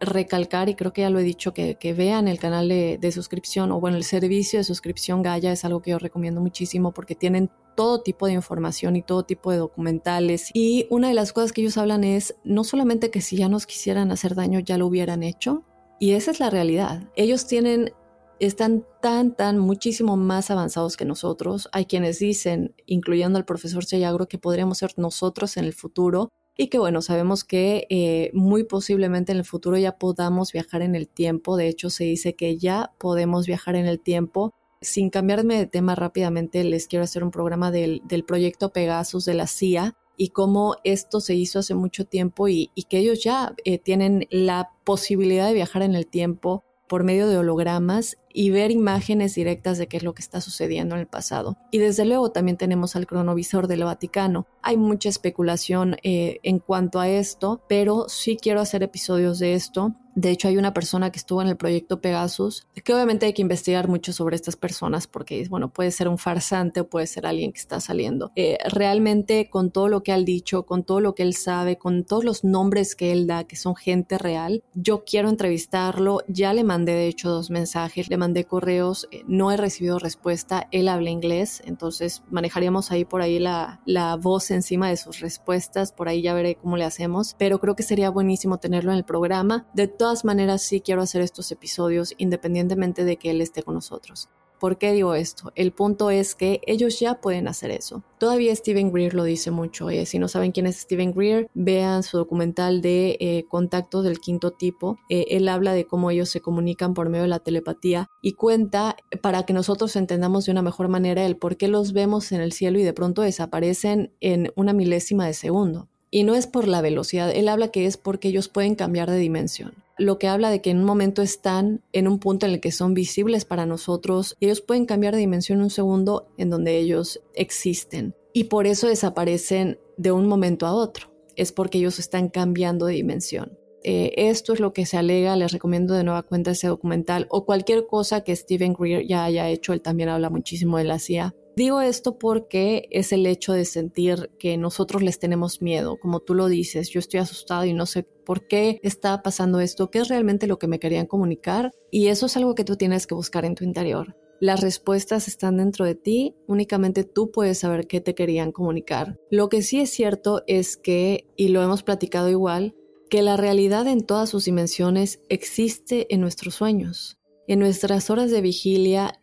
recalcar, 0.00 0.68
y 0.68 0.74
creo 0.74 0.92
que 0.92 1.02
ya 1.02 1.10
lo 1.10 1.18
he 1.18 1.22
dicho, 1.22 1.52
que, 1.52 1.76
vean 1.96 2.28
el 2.28 2.38
canal 2.38 2.68
de, 2.68 2.98
de, 3.00 3.12
suscripción 3.12 3.72
o 3.72 3.80
bueno, 3.80 3.96
el 3.96 4.04
servicio 4.04 4.58
de 4.58 4.64
suscripción 4.64 5.22
Gaia 5.22 5.52
es 5.52 5.64
algo 5.64 5.82
que 5.82 5.90
yo 5.90 5.98
recomiendo 5.98 6.40
muchísimo 6.40 6.92
porque 6.92 7.14
tienen 7.14 7.50
todo 7.76 8.02
tipo 8.02 8.26
de 8.26 8.32
información 8.32 8.96
y 8.96 9.02
todo 9.02 9.24
tipo 9.24 9.50
de 9.50 9.58
documentales. 9.58 10.50
Y 10.54 10.86
una 10.90 11.08
de 11.08 11.14
las 11.14 11.32
cosas 11.32 11.52
que 11.52 11.60
ellos 11.60 11.76
hablan 11.76 12.04
es 12.04 12.36
no 12.42 12.64
solamente 12.64 13.10
que 13.10 13.20
si 13.20 13.36
ya 13.36 13.48
nos 13.48 13.66
quisieran 13.66 14.10
hacer 14.10 14.34
daño 14.34 14.60
ya 14.60 14.78
lo 14.78 14.86
hubieran 14.86 15.22
hecho, 15.22 15.64
y 15.98 16.12
esa 16.12 16.30
es 16.30 16.40
la 16.40 16.50
realidad. 16.50 17.04
Ellos 17.16 17.46
tienen 17.46 17.92
están 18.38 18.84
tan, 19.00 19.34
tan, 19.34 19.58
muchísimo 19.58 20.16
más 20.16 20.50
avanzados 20.50 20.96
que 20.96 21.06
nosotros. 21.06 21.70
Hay 21.72 21.86
quienes 21.86 22.18
dicen, 22.18 22.74
incluyendo 22.84 23.38
al 23.38 23.46
profesor 23.46 23.84
Sellagro, 23.84 24.28
que 24.28 24.38
podríamos 24.38 24.78
ser 24.78 24.92
nosotros 24.96 25.56
en 25.56 25.64
el 25.64 25.72
futuro 25.72 26.28
y 26.56 26.68
que 26.68 26.78
bueno, 26.78 27.02
sabemos 27.02 27.44
que 27.44 27.86
eh, 27.90 28.30
muy 28.32 28.64
posiblemente 28.64 29.32
en 29.32 29.38
el 29.38 29.44
futuro 29.44 29.76
ya 29.76 29.98
podamos 29.98 30.52
viajar 30.52 30.82
en 30.82 30.94
el 30.94 31.08
tiempo, 31.08 31.56
de 31.56 31.68
hecho 31.68 31.90
se 31.90 32.04
dice 32.04 32.34
que 32.34 32.56
ya 32.56 32.92
podemos 32.98 33.46
viajar 33.46 33.76
en 33.76 33.86
el 33.86 34.00
tiempo. 34.00 34.54
Sin 34.80 35.10
cambiarme 35.10 35.56
de 35.56 35.66
tema 35.66 35.94
rápidamente, 35.94 36.62
les 36.64 36.86
quiero 36.86 37.04
hacer 37.04 37.24
un 37.24 37.30
programa 37.30 37.70
del, 37.70 38.02
proyecto 38.26 38.72
Pegasus 38.72 39.24
de 39.24 39.34
la 39.34 39.46
CIA 39.46 39.96
y 40.16 40.28
cómo 40.28 40.76
esto 40.84 41.20
se 41.20 41.34
hizo 41.34 41.58
hace 41.58 41.74
mucho 41.74 42.04
tiempo 42.06 42.48
y, 42.48 42.70
que 42.88 42.98
ellos 42.98 43.22
ya 43.22 43.54
eh, 43.64 43.78
tienen 43.78 44.26
la 44.30 44.70
posibilidad 44.84 45.46
de 45.48 45.54
viajar 45.54 45.82
en 45.82 45.94
el 45.94 46.06
tiempo 46.06 46.64
por 46.88 47.04
medio 47.04 47.28
de 47.28 47.36
hologramas 47.36 48.16
y 48.36 48.50
ver 48.50 48.70
imágenes 48.70 49.34
directas 49.34 49.78
de 49.78 49.86
qué 49.86 49.96
es 49.96 50.02
lo 50.02 50.12
que 50.12 50.20
está 50.20 50.42
sucediendo 50.42 50.94
en 50.94 51.00
el 51.00 51.06
pasado. 51.06 51.56
Y 51.70 51.78
desde 51.78 52.04
luego 52.04 52.32
también 52.32 52.58
tenemos 52.58 52.94
al 52.94 53.06
cronovisor 53.06 53.66
del 53.66 53.84
Vaticano. 53.84 54.46
Hay 54.60 54.76
mucha 54.76 55.08
especulación 55.08 55.96
eh, 56.02 56.38
en 56.42 56.58
cuanto 56.58 57.00
a 57.00 57.08
esto, 57.08 57.62
pero 57.66 58.10
sí 58.10 58.36
quiero 58.36 58.60
hacer 58.60 58.82
episodios 58.82 59.38
de 59.38 59.54
esto 59.54 59.96
de 60.16 60.30
hecho, 60.30 60.48
hay 60.48 60.56
una 60.56 60.72
persona 60.72 61.12
que 61.12 61.18
estuvo 61.18 61.42
en 61.42 61.48
el 61.48 61.58
proyecto 61.58 62.00
Pegasus, 62.00 62.66
que 62.82 62.94
obviamente 62.94 63.26
hay 63.26 63.34
que 63.34 63.42
investigar 63.42 63.86
mucho 63.86 64.14
sobre 64.14 64.34
estas 64.34 64.56
personas 64.56 65.06
porque, 65.06 65.46
bueno, 65.50 65.68
puede 65.70 65.90
ser 65.90 66.08
un 66.08 66.16
farsante 66.16 66.80
o 66.80 66.88
puede 66.88 67.06
ser 67.06 67.26
alguien 67.26 67.52
que 67.52 67.58
está 67.58 67.80
saliendo. 67.80 68.32
Eh, 68.34 68.56
realmente, 68.72 69.50
con 69.50 69.70
todo 69.70 69.88
lo 69.88 70.02
que 70.02 70.14
él 70.14 70.24
dicho, 70.24 70.64
con 70.64 70.84
todo 70.84 71.00
lo 71.00 71.14
que 71.14 71.22
él 71.22 71.34
sabe, 71.34 71.76
con 71.76 72.04
todos 72.04 72.24
los 72.24 72.44
nombres 72.44 72.96
que 72.96 73.12
él 73.12 73.26
da, 73.26 73.44
que 73.44 73.56
son 73.56 73.76
gente 73.76 74.16
real, 74.16 74.64
yo 74.72 75.04
quiero 75.04 75.28
entrevistarlo. 75.28 76.22
Ya 76.28 76.54
le 76.54 76.64
mandé, 76.64 76.92
de 76.92 77.08
hecho, 77.08 77.28
dos 77.28 77.50
mensajes, 77.50 78.08
le 78.08 78.16
mandé 78.16 78.25
correos, 78.44 79.08
eh, 79.10 79.22
no 79.26 79.50
he 79.52 79.56
recibido 79.56 79.98
respuesta. 79.98 80.68
Él 80.70 80.88
habla 80.88 81.10
inglés, 81.10 81.62
entonces 81.64 82.22
manejaríamos 82.30 82.90
ahí 82.90 83.04
por 83.04 83.22
ahí 83.22 83.38
la, 83.38 83.80
la 83.86 84.16
voz 84.16 84.50
encima 84.50 84.88
de 84.88 84.96
sus 84.96 85.20
respuestas. 85.20 85.92
Por 85.92 86.08
ahí 86.08 86.22
ya 86.22 86.34
veré 86.34 86.56
cómo 86.56 86.76
le 86.76 86.84
hacemos, 86.84 87.34
pero 87.38 87.58
creo 87.58 87.76
que 87.76 87.82
sería 87.82 88.10
buenísimo 88.10 88.58
tenerlo 88.58 88.92
en 88.92 88.98
el 88.98 89.04
programa. 89.04 89.66
De 89.74 89.88
todas 89.88 90.24
maneras, 90.24 90.62
sí 90.62 90.80
quiero 90.80 91.02
hacer 91.02 91.22
estos 91.22 91.50
episodios 91.52 92.14
independientemente 92.18 93.04
de 93.04 93.16
que 93.16 93.30
él 93.30 93.40
esté 93.40 93.62
con 93.62 93.74
nosotros. 93.74 94.28
¿Por 94.58 94.78
qué 94.78 94.92
digo 94.92 95.14
esto? 95.14 95.52
El 95.54 95.72
punto 95.72 96.10
es 96.10 96.34
que 96.34 96.60
ellos 96.66 96.98
ya 96.98 97.20
pueden 97.20 97.46
hacer 97.48 97.70
eso. 97.70 98.02
Todavía 98.18 98.54
Steven 98.56 98.90
Greer 98.90 99.14
lo 99.14 99.24
dice 99.24 99.50
mucho. 99.50 99.90
Eh, 99.90 100.06
si 100.06 100.18
no 100.18 100.28
saben 100.28 100.52
quién 100.52 100.66
es 100.66 100.76
Steven 100.76 101.12
Greer, 101.12 101.50
vean 101.54 102.02
su 102.02 102.16
documental 102.16 102.80
de 102.80 103.16
eh, 103.20 103.44
Contactos 103.48 104.04
del 104.04 104.18
Quinto 104.18 104.52
Tipo. 104.52 104.98
Eh, 105.10 105.26
él 105.30 105.48
habla 105.48 105.74
de 105.74 105.86
cómo 105.86 106.10
ellos 106.10 106.30
se 106.30 106.40
comunican 106.40 106.94
por 106.94 107.10
medio 107.10 107.22
de 107.22 107.28
la 107.28 107.40
telepatía 107.40 108.08
y 108.22 108.32
cuenta 108.32 108.96
para 109.20 109.44
que 109.44 109.52
nosotros 109.52 109.94
entendamos 109.96 110.46
de 110.46 110.52
una 110.52 110.62
mejor 110.62 110.88
manera 110.88 111.26
el 111.26 111.36
por 111.36 111.56
qué 111.56 111.68
los 111.68 111.92
vemos 111.92 112.32
en 112.32 112.40
el 112.40 112.52
cielo 112.52 112.78
y 112.78 112.82
de 112.82 112.94
pronto 112.94 113.22
desaparecen 113.22 114.12
en 114.20 114.52
una 114.56 114.72
milésima 114.72 115.26
de 115.26 115.34
segundo. 115.34 115.88
Y 116.10 116.22
no 116.22 116.34
es 116.34 116.46
por 116.46 116.66
la 116.66 116.80
velocidad, 116.80 117.30
él 117.30 117.48
habla 117.48 117.68
que 117.68 117.84
es 117.84 117.96
porque 117.96 118.28
ellos 118.28 118.48
pueden 118.48 118.74
cambiar 118.74 119.10
de 119.10 119.18
dimensión 119.18 119.85
lo 119.98 120.18
que 120.18 120.28
habla 120.28 120.50
de 120.50 120.60
que 120.60 120.70
en 120.70 120.78
un 120.78 120.84
momento 120.84 121.22
están 121.22 121.82
en 121.92 122.08
un 122.08 122.18
punto 122.18 122.46
en 122.46 122.52
el 122.52 122.60
que 122.60 122.72
son 122.72 122.94
visibles 122.94 123.44
para 123.44 123.66
nosotros 123.66 124.36
y 124.40 124.46
ellos 124.46 124.60
pueden 124.60 124.86
cambiar 124.86 125.14
de 125.14 125.20
dimensión 125.20 125.60
un 125.60 125.70
segundo 125.70 126.28
en 126.36 126.50
donde 126.50 126.78
ellos 126.78 127.20
existen 127.34 128.14
y 128.32 128.44
por 128.44 128.66
eso 128.66 128.88
desaparecen 128.88 129.78
de 129.96 130.12
un 130.12 130.26
momento 130.26 130.66
a 130.66 130.74
otro. 130.74 131.10
Es 131.36 131.52
porque 131.52 131.78
ellos 131.78 131.98
están 131.98 132.28
cambiando 132.28 132.86
de 132.86 132.94
dimensión. 132.94 133.58
Eh, 133.82 134.28
esto 134.28 134.52
es 134.52 134.60
lo 134.60 134.72
que 134.72 134.84
se 134.84 134.96
alega, 134.96 135.36
les 135.36 135.52
recomiendo 135.52 135.94
de 135.94 136.04
nueva 136.04 136.22
cuenta 136.22 136.50
ese 136.50 136.66
documental 136.66 137.26
o 137.30 137.44
cualquier 137.44 137.86
cosa 137.86 138.22
que 138.22 138.34
Steven 138.34 138.74
Greer 138.74 139.06
ya 139.06 139.24
haya 139.24 139.48
hecho, 139.48 139.72
él 139.72 139.80
también 139.80 140.08
habla 140.08 140.28
muchísimo 140.28 140.76
de 140.76 140.84
la 140.84 140.98
CIA 140.98 141.34
Digo 141.56 141.80
esto 141.80 142.18
porque 142.18 142.86
es 142.90 143.12
el 143.12 143.24
hecho 143.24 143.54
de 143.54 143.64
sentir 143.64 144.30
que 144.38 144.58
nosotros 144.58 145.02
les 145.02 145.18
tenemos 145.18 145.62
miedo, 145.62 145.96
como 145.98 146.20
tú 146.20 146.34
lo 146.34 146.48
dices, 146.48 146.90
yo 146.90 147.00
estoy 147.00 147.20
asustado 147.20 147.64
y 147.64 147.72
no 147.72 147.86
sé 147.86 148.02
por 148.02 148.46
qué 148.46 148.78
está 148.82 149.22
pasando 149.22 149.60
esto, 149.60 149.90
qué 149.90 150.00
es 150.00 150.08
realmente 150.08 150.46
lo 150.46 150.58
que 150.58 150.66
me 150.66 150.78
querían 150.78 151.06
comunicar 151.06 151.72
y 151.90 152.08
eso 152.08 152.26
es 152.26 152.36
algo 152.36 152.54
que 152.54 152.64
tú 152.64 152.76
tienes 152.76 153.06
que 153.06 153.14
buscar 153.14 153.46
en 153.46 153.54
tu 153.54 153.64
interior. 153.64 154.18
Las 154.38 154.60
respuestas 154.60 155.28
están 155.28 155.56
dentro 155.56 155.86
de 155.86 155.94
ti, 155.94 156.34
únicamente 156.46 157.04
tú 157.04 157.30
puedes 157.30 157.60
saber 157.60 157.86
qué 157.86 158.02
te 158.02 158.14
querían 158.14 158.52
comunicar. 158.52 159.18
Lo 159.30 159.48
que 159.48 159.62
sí 159.62 159.80
es 159.80 159.88
cierto 159.88 160.42
es 160.46 160.76
que, 160.76 161.26
y 161.36 161.48
lo 161.48 161.62
hemos 161.62 161.82
platicado 161.82 162.28
igual, 162.28 162.74
que 163.08 163.22
la 163.22 163.38
realidad 163.38 163.86
en 163.86 164.02
todas 164.02 164.28
sus 164.28 164.44
dimensiones 164.44 165.20
existe 165.30 166.12
en 166.14 166.20
nuestros 166.20 166.56
sueños. 166.56 167.16
En 167.48 167.60
nuestras 167.60 168.10
horas 168.10 168.30
de 168.30 168.42
vigilia 168.42 169.22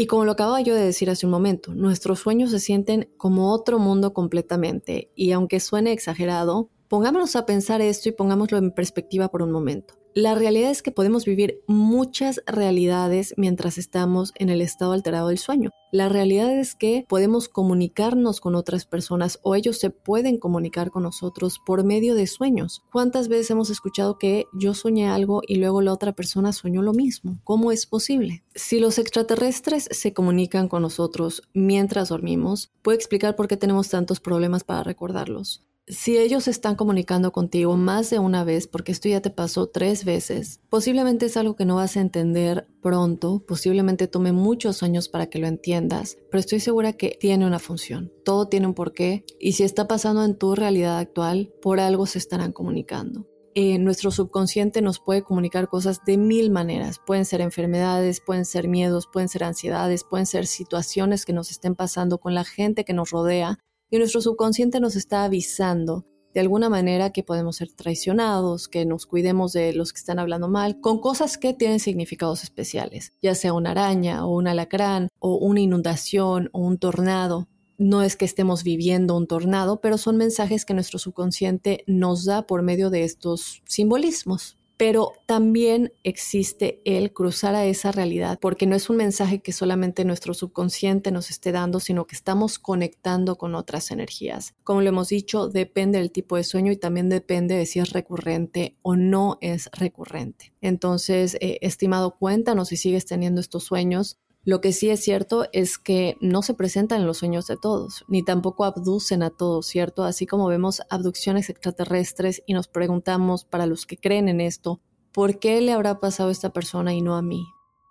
y 0.00 0.06
como 0.06 0.24
lo 0.24 0.30
acababa 0.30 0.60
yo 0.60 0.76
de 0.76 0.84
decir 0.84 1.10
hace 1.10 1.26
un 1.26 1.32
momento, 1.32 1.74
nuestros 1.74 2.20
sueños 2.20 2.52
se 2.52 2.60
sienten 2.60 3.10
como 3.16 3.52
otro 3.52 3.80
mundo 3.80 4.12
completamente 4.12 5.10
y 5.16 5.32
aunque 5.32 5.58
suene 5.58 5.90
exagerado, 5.90 6.70
pongámonos 6.86 7.34
a 7.34 7.46
pensar 7.46 7.80
esto 7.80 8.08
y 8.08 8.12
pongámoslo 8.12 8.58
en 8.58 8.70
perspectiva 8.70 9.26
por 9.26 9.42
un 9.42 9.50
momento. 9.50 9.94
La 10.14 10.34
realidad 10.34 10.70
es 10.70 10.82
que 10.82 10.90
podemos 10.90 11.24
vivir 11.24 11.62
muchas 11.66 12.40
realidades 12.46 13.34
mientras 13.36 13.78
estamos 13.78 14.32
en 14.36 14.48
el 14.48 14.62
estado 14.62 14.92
alterado 14.92 15.28
del 15.28 15.38
sueño. 15.38 15.70
La 15.92 16.08
realidad 16.08 16.52
es 16.58 16.74
que 16.74 17.06
podemos 17.08 17.48
comunicarnos 17.48 18.40
con 18.40 18.54
otras 18.54 18.84
personas 18.84 19.38
o 19.42 19.54
ellos 19.54 19.78
se 19.78 19.90
pueden 19.90 20.38
comunicar 20.38 20.90
con 20.90 21.04
nosotros 21.04 21.60
por 21.64 21.84
medio 21.84 22.14
de 22.14 22.26
sueños. 22.26 22.82
¿Cuántas 22.92 23.28
veces 23.28 23.50
hemos 23.50 23.70
escuchado 23.70 24.18
que 24.18 24.46
yo 24.52 24.74
soñé 24.74 25.08
algo 25.08 25.40
y 25.46 25.56
luego 25.56 25.80
la 25.82 25.92
otra 25.92 26.12
persona 26.12 26.52
soñó 26.52 26.82
lo 26.82 26.92
mismo? 26.92 27.38
¿Cómo 27.44 27.72
es 27.72 27.86
posible? 27.86 28.42
Si 28.54 28.80
los 28.80 28.98
extraterrestres 28.98 29.88
se 29.90 30.12
comunican 30.12 30.68
con 30.68 30.82
nosotros 30.82 31.42
mientras 31.54 32.08
dormimos, 32.08 32.70
puede 32.82 32.96
explicar 32.96 33.36
por 33.36 33.48
qué 33.48 33.56
tenemos 33.56 33.88
tantos 33.88 34.20
problemas 34.20 34.64
para 34.64 34.82
recordarlos 34.82 35.67
si 35.90 36.18
ellos 36.18 36.48
están 36.48 36.76
comunicando 36.76 37.32
contigo 37.32 37.76
más 37.76 38.10
de 38.10 38.18
una 38.18 38.44
vez, 38.44 38.66
porque 38.66 38.92
esto 38.92 39.08
ya 39.08 39.20
te 39.20 39.30
pasó 39.30 39.68
tres 39.68 40.04
veces, 40.04 40.60
posiblemente 40.68 41.26
es 41.26 41.36
algo 41.36 41.56
que 41.56 41.64
no 41.64 41.76
vas 41.76 41.96
a 41.96 42.00
entender 42.00 42.66
pronto, 42.82 43.44
posiblemente 43.46 44.06
tome 44.06 44.32
muchos 44.32 44.82
años 44.82 45.08
para 45.08 45.26
que 45.26 45.38
lo 45.38 45.46
entiendas, 45.46 46.18
pero 46.30 46.40
estoy 46.40 46.60
segura 46.60 46.92
que 46.92 47.16
tiene 47.18 47.46
una 47.46 47.58
función, 47.58 48.12
todo 48.24 48.48
tiene 48.48 48.66
un 48.66 48.74
porqué 48.74 49.24
y 49.40 49.52
si 49.52 49.64
está 49.64 49.88
pasando 49.88 50.24
en 50.24 50.36
tu 50.36 50.54
realidad 50.54 50.98
actual, 50.98 51.52
por 51.62 51.80
algo 51.80 52.06
se 52.06 52.18
estarán 52.18 52.52
comunicando. 52.52 53.26
Eh, 53.60 53.78
nuestro 53.78 54.12
subconsciente 54.12 54.82
nos 54.82 55.00
puede 55.00 55.22
comunicar 55.22 55.66
cosas 55.68 56.04
de 56.04 56.16
mil 56.16 56.48
maneras. 56.52 57.00
Pueden 57.04 57.24
ser 57.24 57.40
enfermedades, 57.40 58.20
pueden 58.20 58.44
ser 58.44 58.68
miedos, 58.68 59.08
pueden 59.12 59.28
ser 59.28 59.42
ansiedades, 59.42 60.04
pueden 60.04 60.26
ser 60.26 60.46
situaciones 60.46 61.24
que 61.24 61.32
nos 61.32 61.50
estén 61.50 61.74
pasando 61.74 62.18
con 62.18 62.34
la 62.34 62.44
gente 62.44 62.84
que 62.84 62.92
nos 62.92 63.10
rodea 63.10 63.58
y 63.90 63.98
nuestro 63.98 64.20
subconsciente 64.20 64.80
nos 64.80 64.96
está 64.96 65.24
avisando 65.24 66.04
de 66.34 66.40
alguna 66.40 66.68
manera 66.68 67.10
que 67.10 67.22
podemos 67.22 67.56
ser 67.56 67.72
traicionados, 67.72 68.68
que 68.68 68.84
nos 68.84 69.06
cuidemos 69.06 69.52
de 69.52 69.72
los 69.72 69.92
que 69.92 69.98
están 69.98 70.18
hablando 70.18 70.48
mal, 70.48 70.80
con 70.80 71.00
cosas 71.00 71.38
que 71.38 71.54
tienen 71.54 71.80
significados 71.80 72.42
especiales, 72.44 73.12
ya 73.22 73.34
sea 73.34 73.54
una 73.54 73.70
araña 73.70 74.26
o 74.26 74.36
un 74.36 74.46
alacrán 74.46 75.08
o 75.18 75.36
una 75.36 75.60
inundación 75.60 76.50
o 76.52 76.60
un 76.60 76.78
tornado. 76.78 77.48
No 77.78 78.02
es 78.02 78.16
que 78.16 78.24
estemos 78.24 78.62
viviendo 78.62 79.16
un 79.16 79.26
tornado, 79.26 79.80
pero 79.80 79.98
son 79.98 80.16
mensajes 80.16 80.64
que 80.64 80.74
nuestro 80.74 80.98
subconsciente 80.98 81.84
nos 81.86 82.24
da 82.24 82.46
por 82.46 82.62
medio 82.62 82.90
de 82.90 83.04
estos 83.04 83.62
simbolismos 83.66 84.57
pero 84.78 85.14
también 85.26 85.92
existe 86.04 86.80
el 86.84 87.12
cruzar 87.12 87.56
a 87.56 87.66
esa 87.66 87.90
realidad, 87.90 88.38
porque 88.40 88.64
no 88.64 88.76
es 88.76 88.88
un 88.88 88.96
mensaje 88.96 89.40
que 89.40 89.52
solamente 89.52 90.04
nuestro 90.04 90.34
subconsciente 90.34 91.10
nos 91.10 91.30
esté 91.30 91.50
dando, 91.50 91.80
sino 91.80 92.06
que 92.06 92.14
estamos 92.14 92.60
conectando 92.60 93.36
con 93.36 93.56
otras 93.56 93.90
energías. 93.90 94.54
Como 94.62 94.80
lo 94.80 94.88
hemos 94.88 95.08
dicho, 95.08 95.48
depende 95.48 95.98
del 95.98 96.12
tipo 96.12 96.36
de 96.36 96.44
sueño 96.44 96.70
y 96.70 96.76
también 96.76 97.08
depende 97.08 97.56
de 97.56 97.66
si 97.66 97.80
es 97.80 97.90
recurrente 97.90 98.76
o 98.82 98.94
no 98.94 99.36
es 99.40 99.68
recurrente. 99.72 100.52
Entonces, 100.60 101.36
eh, 101.40 101.58
estimado, 101.60 102.16
cuéntanos 102.16 102.68
si 102.68 102.76
sigues 102.76 103.04
teniendo 103.04 103.40
estos 103.40 103.64
sueños. 103.64 104.18
Lo 104.48 104.62
que 104.62 104.72
sí 104.72 104.88
es 104.88 105.00
cierto 105.00 105.44
es 105.52 105.76
que 105.76 106.16
no 106.22 106.40
se 106.40 106.54
presentan 106.54 107.02
en 107.02 107.06
los 107.06 107.18
sueños 107.18 107.46
de 107.48 107.58
todos, 107.58 108.06
ni 108.08 108.22
tampoco 108.22 108.64
abducen 108.64 109.22
a 109.22 109.28
todos, 109.28 109.66
¿cierto? 109.66 110.04
Así 110.04 110.24
como 110.24 110.46
vemos 110.46 110.80
abducciones 110.88 111.50
extraterrestres 111.50 112.42
y 112.46 112.54
nos 112.54 112.66
preguntamos, 112.66 113.44
para 113.44 113.66
los 113.66 113.84
que 113.84 113.98
creen 113.98 114.26
en 114.26 114.40
esto, 114.40 114.80
¿por 115.12 115.38
qué 115.38 115.60
le 115.60 115.72
habrá 115.72 116.00
pasado 116.00 116.30
a 116.30 116.32
esta 116.32 116.50
persona 116.50 116.94
y 116.94 117.02
no 117.02 117.14
a 117.14 117.20
mí? 117.20 117.44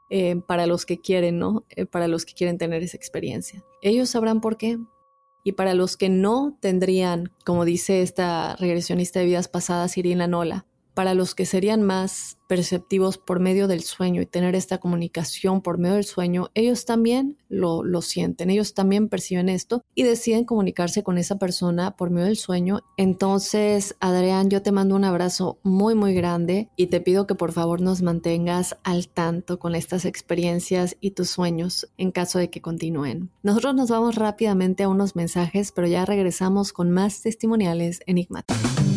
Eh, 0.10 0.42
para 0.48 0.66
los 0.66 0.88
que 0.88 1.00
quieren, 1.00 1.38
¿no? 1.38 1.64
Eh, 1.70 1.86
para 1.86 2.08
los 2.08 2.26
que 2.26 2.34
quieren 2.34 2.58
tener 2.58 2.82
esa 2.82 2.98
experiencia. 2.98 3.64
Ellos 3.84 4.10
sabrán 4.10 4.42
por 4.42 4.58
qué. 4.58 4.80
Y 5.44 5.52
para 5.52 5.76
los 5.76 5.96
que 5.96 6.10
no 6.10 6.58
tendrían, 6.60 7.32
como 7.46 7.66
dice 7.66 8.02
esta 8.02 8.56
regresionista 8.56 9.20
de 9.20 9.28
vidas 9.28 9.48
pasadas, 9.48 9.96
Irina 9.96 10.26
Nola, 10.26 10.66
para 10.98 11.14
los 11.14 11.36
que 11.36 11.46
serían 11.46 11.84
más 11.84 12.40
perceptivos 12.48 13.20
por 13.20 13.40
medio 13.40 13.68
del 13.68 13.84
sueño 13.84 14.20
y 14.20 14.26
tener 14.26 14.56
esta 14.56 14.80
comunicación 14.80 15.62
por 15.62 15.78
medio 15.78 15.94
del 15.94 16.06
sueño, 16.06 16.50
ellos 16.56 16.86
también 16.86 17.38
lo, 17.50 17.84
lo, 17.84 18.02
sienten, 18.02 18.50
ellos 18.50 18.74
también 18.74 19.08
perciben 19.08 19.48
esto 19.48 19.84
y 19.94 20.02
deciden 20.02 20.44
comunicarse 20.44 21.04
con 21.04 21.20
esa 21.20 21.38
persona 21.38 21.96
por 21.96 22.10
medio 22.10 22.26
del 22.26 22.38
sueño. 22.38 22.80
Entonces, 22.98 23.96
Adrián, 24.00 24.50
yo 24.50 24.64
te 24.64 24.72
mando 24.72 24.96
un 24.96 25.04
abrazo 25.04 25.60
muy, 25.62 25.94
muy 25.94 26.16
grande 26.16 26.68
y 26.76 26.88
te 26.88 27.00
pido 27.00 27.28
que 27.28 27.36
por 27.36 27.52
favor 27.52 27.80
nos 27.80 28.02
mantengas 28.02 28.76
al 28.84 29.08
tanto 29.08 29.60
con 29.60 29.76
estas 29.76 30.04
experiencias 30.04 30.98
y 31.00 31.12
tus 31.12 31.30
sueños 31.30 31.92
en 32.00 32.10
caso 32.10 32.40
de 32.40 32.50
que 32.50 32.64
continúen. 32.64 33.30
Nosotros 33.44 33.76
nos 33.76 33.92
vamos 33.92 34.16
rápidamente 34.16 34.82
a 34.82 34.90
unos 34.90 35.16
mensajes, 35.16 35.72
pero 35.72 35.88
ya 35.88 36.06
regresamos 36.06 36.74
con 36.74 36.90
más 36.90 37.22
testimoniales 37.22 38.00
enigmáticos. 38.08 38.97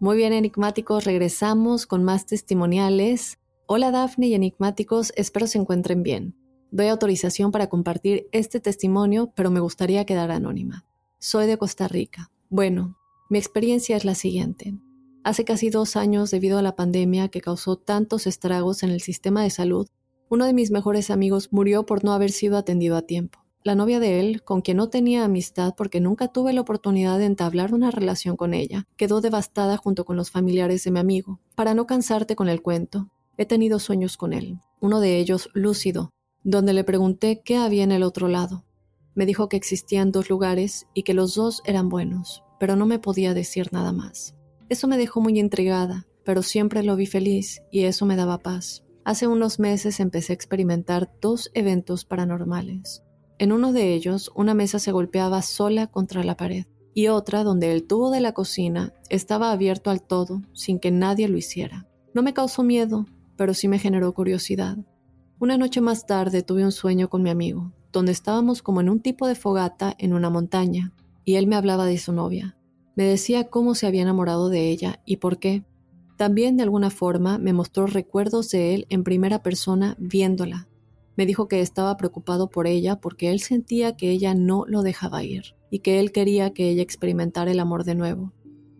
Muy 0.00 0.16
bien, 0.16 0.32
enigmáticos, 0.32 1.04
regresamos 1.04 1.88
con 1.88 2.04
más 2.04 2.24
testimoniales. 2.24 3.40
Hola 3.66 3.90
Dafne 3.90 4.28
y 4.28 4.34
enigmáticos, 4.34 5.12
espero 5.16 5.48
se 5.48 5.58
encuentren 5.58 6.04
bien. 6.04 6.36
Doy 6.70 6.86
autorización 6.86 7.50
para 7.50 7.68
compartir 7.68 8.28
este 8.30 8.60
testimonio, 8.60 9.32
pero 9.34 9.50
me 9.50 9.58
gustaría 9.58 10.06
quedar 10.06 10.30
anónima. 10.30 10.86
Soy 11.18 11.48
de 11.48 11.58
Costa 11.58 11.88
Rica. 11.88 12.30
Bueno, 12.48 12.96
mi 13.28 13.38
experiencia 13.38 13.96
es 13.96 14.04
la 14.04 14.14
siguiente. 14.14 14.78
Hace 15.24 15.44
casi 15.44 15.68
dos 15.68 15.96
años, 15.96 16.30
debido 16.30 16.58
a 16.58 16.62
la 16.62 16.76
pandemia 16.76 17.28
que 17.28 17.40
causó 17.40 17.74
tantos 17.74 18.28
estragos 18.28 18.84
en 18.84 18.90
el 18.90 19.00
sistema 19.00 19.42
de 19.42 19.50
salud, 19.50 19.88
uno 20.28 20.44
de 20.44 20.52
mis 20.52 20.70
mejores 20.70 21.10
amigos 21.10 21.52
murió 21.52 21.86
por 21.86 22.04
no 22.04 22.12
haber 22.12 22.30
sido 22.30 22.56
atendido 22.56 22.96
a 22.96 23.02
tiempo. 23.02 23.40
La 23.64 23.74
novia 23.74 23.98
de 23.98 24.20
él, 24.20 24.42
con 24.44 24.60
quien 24.60 24.76
no 24.76 24.88
tenía 24.88 25.24
amistad 25.24 25.74
porque 25.76 26.00
nunca 26.00 26.28
tuve 26.28 26.52
la 26.52 26.60
oportunidad 26.60 27.18
de 27.18 27.24
entablar 27.24 27.74
una 27.74 27.90
relación 27.90 28.36
con 28.36 28.54
ella, 28.54 28.86
quedó 28.96 29.20
devastada 29.20 29.76
junto 29.76 30.04
con 30.04 30.16
los 30.16 30.30
familiares 30.30 30.84
de 30.84 30.92
mi 30.92 31.00
amigo. 31.00 31.40
Para 31.56 31.74
no 31.74 31.86
cansarte 31.86 32.36
con 32.36 32.48
el 32.48 32.62
cuento, 32.62 33.10
he 33.36 33.46
tenido 33.46 33.78
sueños 33.78 34.16
con 34.16 34.32
él, 34.32 34.58
uno 34.80 35.00
de 35.00 35.18
ellos 35.18 35.50
lúcido, 35.54 36.10
donde 36.44 36.72
le 36.72 36.84
pregunté 36.84 37.42
qué 37.44 37.56
había 37.56 37.82
en 37.82 37.92
el 37.92 38.04
otro 38.04 38.28
lado. 38.28 38.64
Me 39.14 39.26
dijo 39.26 39.48
que 39.48 39.56
existían 39.56 40.12
dos 40.12 40.30
lugares 40.30 40.86
y 40.94 41.02
que 41.02 41.14
los 41.14 41.34
dos 41.34 41.60
eran 41.64 41.88
buenos, 41.88 42.44
pero 42.60 42.76
no 42.76 42.86
me 42.86 43.00
podía 43.00 43.34
decir 43.34 43.72
nada 43.72 43.92
más. 43.92 44.36
Eso 44.68 44.86
me 44.86 44.98
dejó 44.98 45.20
muy 45.20 45.38
intrigada, 45.38 46.06
pero 46.24 46.42
siempre 46.42 46.84
lo 46.84 46.94
vi 46.94 47.06
feliz 47.06 47.62
y 47.72 47.84
eso 47.84 48.06
me 48.06 48.14
daba 48.14 48.38
paz. 48.38 48.84
Hace 49.04 49.26
unos 49.26 49.58
meses 49.58 49.98
empecé 49.98 50.32
a 50.32 50.34
experimentar 50.34 51.10
dos 51.20 51.50
eventos 51.54 52.04
paranormales. 52.04 53.02
En 53.38 53.52
uno 53.52 53.72
de 53.72 53.94
ellos, 53.94 54.32
una 54.34 54.54
mesa 54.54 54.78
se 54.78 54.90
golpeaba 54.90 55.42
sola 55.42 55.86
contra 55.86 56.24
la 56.24 56.36
pared 56.36 56.66
y 56.92 57.06
otra 57.06 57.44
donde 57.44 57.72
el 57.72 57.86
tubo 57.86 58.10
de 58.10 58.20
la 58.20 58.32
cocina 58.32 58.92
estaba 59.08 59.52
abierto 59.52 59.90
al 59.90 60.02
todo 60.02 60.42
sin 60.52 60.80
que 60.80 60.90
nadie 60.90 61.28
lo 61.28 61.36
hiciera. 61.36 61.86
No 62.12 62.24
me 62.24 62.34
causó 62.34 62.64
miedo, 62.64 63.06
pero 63.36 63.54
sí 63.54 63.68
me 63.68 63.78
generó 63.78 64.12
curiosidad. 64.12 64.76
Una 65.38 65.56
noche 65.56 65.80
más 65.80 66.06
tarde 66.06 66.42
tuve 66.42 66.64
un 66.64 66.72
sueño 66.72 67.08
con 67.08 67.22
mi 67.22 67.30
amigo, 67.30 67.72
donde 67.92 68.10
estábamos 68.10 68.62
como 68.62 68.80
en 68.80 68.90
un 68.90 68.98
tipo 68.98 69.28
de 69.28 69.36
fogata 69.36 69.94
en 69.98 70.12
una 70.12 70.30
montaña, 70.30 70.92
y 71.24 71.36
él 71.36 71.46
me 71.46 71.54
hablaba 71.54 71.86
de 71.86 71.98
su 71.98 72.12
novia. 72.12 72.56
Me 72.96 73.04
decía 73.04 73.44
cómo 73.44 73.76
se 73.76 73.86
había 73.86 74.02
enamorado 74.02 74.48
de 74.48 74.68
ella 74.68 75.00
y 75.04 75.18
por 75.18 75.38
qué. 75.38 75.62
También 76.16 76.56
de 76.56 76.64
alguna 76.64 76.90
forma 76.90 77.38
me 77.38 77.52
mostró 77.52 77.86
recuerdos 77.86 78.50
de 78.50 78.74
él 78.74 78.86
en 78.88 79.04
primera 79.04 79.44
persona 79.44 79.94
viéndola. 80.00 80.66
Me 81.18 81.26
dijo 81.26 81.48
que 81.48 81.60
estaba 81.60 81.96
preocupado 81.96 82.48
por 82.48 82.68
ella 82.68 83.00
porque 83.00 83.32
él 83.32 83.40
sentía 83.40 83.96
que 83.96 84.12
ella 84.12 84.34
no 84.34 84.64
lo 84.68 84.82
dejaba 84.82 85.24
ir 85.24 85.56
y 85.68 85.80
que 85.80 85.98
él 85.98 86.12
quería 86.12 86.52
que 86.52 86.70
ella 86.70 86.84
experimentara 86.84 87.50
el 87.50 87.58
amor 87.58 87.82
de 87.82 87.96
nuevo. 87.96 88.32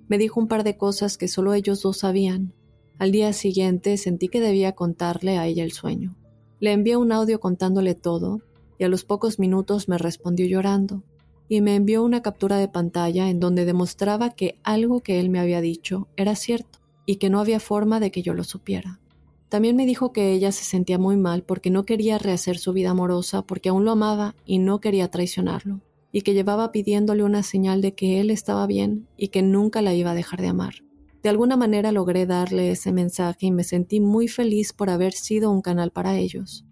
Me 0.06 0.18
dijo 0.18 0.38
un 0.38 0.46
par 0.46 0.62
de 0.62 0.76
cosas 0.76 1.18
que 1.18 1.26
solo 1.26 1.52
ellos 1.52 1.82
dos 1.82 1.98
sabían. 1.98 2.54
Al 2.96 3.10
día 3.10 3.32
siguiente 3.32 3.96
sentí 3.96 4.28
que 4.28 4.40
debía 4.40 4.70
contarle 4.70 5.36
a 5.36 5.48
ella 5.48 5.64
el 5.64 5.72
sueño. 5.72 6.16
Le 6.60 6.70
envié 6.70 6.96
un 6.96 7.10
audio 7.10 7.40
contándole 7.40 7.96
todo 7.96 8.40
y 8.78 8.84
a 8.84 8.88
los 8.88 9.02
pocos 9.02 9.40
minutos 9.40 9.88
me 9.88 9.98
respondió 9.98 10.46
llorando 10.46 11.02
y 11.48 11.60
me 11.60 11.74
envió 11.74 12.04
una 12.04 12.22
captura 12.22 12.58
de 12.58 12.68
pantalla 12.68 13.30
en 13.30 13.40
donde 13.40 13.64
demostraba 13.64 14.30
que 14.30 14.54
algo 14.62 15.00
que 15.00 15.18
él 15.18 15.28
me 15.28 15.40
había 15.40 15.60
dicho 15.60 16.06
era 16.16 16.36
cierto 16.36 16.78
y 17.04 17.16
que 17.16 17.30
no 17.30 17.40
había 17.40 17.58
forma 17.58 17.98
de 17.98 18.12
que 18.12 18.22
yo 18.22 18.32
lo 18.32 18.44
supiera. 18.44 19.00
También 19.48 19.76
me 19.76 19.86
dijo 19.86 20.12
que 20.12 20.32
ella 20.32 20.52
se 20.52 20.64
sentía 20.64 20.98
muy 20.98 21.16
mal 21.16 21.42
porque 21.42 21.70
no 21.70 21.84
quería 21.84 22.18
rehacer 22.18 22.58
su 22.58 22.72
vida 22.72 22.90
amorosa 22.90 23.42
porque 23.42 23.70
aún 23.70 23.84
lo 23.84 23.92
amaba 23.92 24.34
y 24.44 24.58
no 24.58 24.80
quería 24.80 25.10
traicionarlo, 25.10 25.80
y 26.12 26.20
que 26.20 26.34
llevaba 26.34 26.70
pidiéndole 26.70 27.24
una 27.24 27.42
señal 27.42 27.80
de 27.80 27.92
que 27.92 28.20
él 28.20 28.30
estaba 28.30 28.66
bien 28.66 29.08
y 29.16 29.28
que 29.28 29.42
nunca 29.42 29.80
la 29.80 29.94
iba 29.94 30.10
a 30.10 30.14
dejar 30.14 30.42
de 30.42 30.48
amar. 30.48 30.74
De 31.22 31.30
alguna 31.30 31.56
manera 31.56 31.92
logré 31.92 32.26
darle 32.26 32.70
ese 32.70 32.92
mensaje 32.92 33.46
y 33.46 33.50
me 33.50 33.64
sentí 33.64 34.00
muy 34.00 34.28
feliz 34.28 34.72
por 34.72 34.90
haber 34.90 35.14
sido 35.14 35.50
un 35.50 35.62
canal 35.62 35.90
para 35.90 36.16
ellos. 36.16 36.64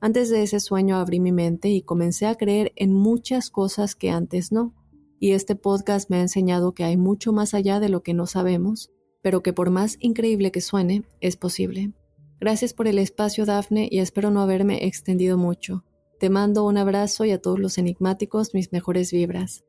Antes 0.00 0.30
de 0.30 0.42
ese 0.42 0.60
sueño 0.60 0.96
abrí 0.96 1.18
mi 1.18 1.32
mente 1.32 1.70
y 1.70 1.82
comencé 1.82 2.26
a 2.26 2.36
creer 2.36 2.72
en 2.76 2.92
muchas 2.92 3.50
cosas 3.50 3.96
que 3.96 4.10
antes 4.10 4.52
no. 4.52 4.74
Y 5.18 5.32
este 5.32 5.56
podcast 5.56 6.08
me 6.10 6.18
ha 6.18 6.20
enseñado 6.20 6.72
que 6.72 6.84
hay 6.84 6.96
mucho 6.96 7.32
más 7.32 7.54
allá 7.54 7.80
de 7.80 7.88
lo 7.88 8.04
que 8.04 8.14
no 8.14 8.26
sabemos, 8.26 8.92
pero 9.22 9.42
que 9.42 9.52
por 9.52 9.70
más 9.70 9.96
increíble 9.98 10.52
que 10.52 10.60
suene, 10.60 11.02
es 11.20 11.36
posible. 11.36 11.92
Gracias 12.40 12.72
por 12.72 12.86
el 12.86 12.98
espacio, 12.98 13.46
Dafne, 13.46 13.88
y 13.90 13.98
espero 13.98 14.30
no 14.30 14.40
haberme 14.40 14.86
extendido 14.86 15.36
mucho. 15.36 15.84
Te 16.20 16.30
mando 16.30 16.64
un 16.66 16.78
abrazo 16.78 17.24
y 17.24 17.32
a 17.32 17.40
todos 17.40 17.58
los 17.58 17.78
enigmáticos 17.78 18.54
mis 18.54 18.72
mejores 18.72 19.12
vibras. 19.12 19.64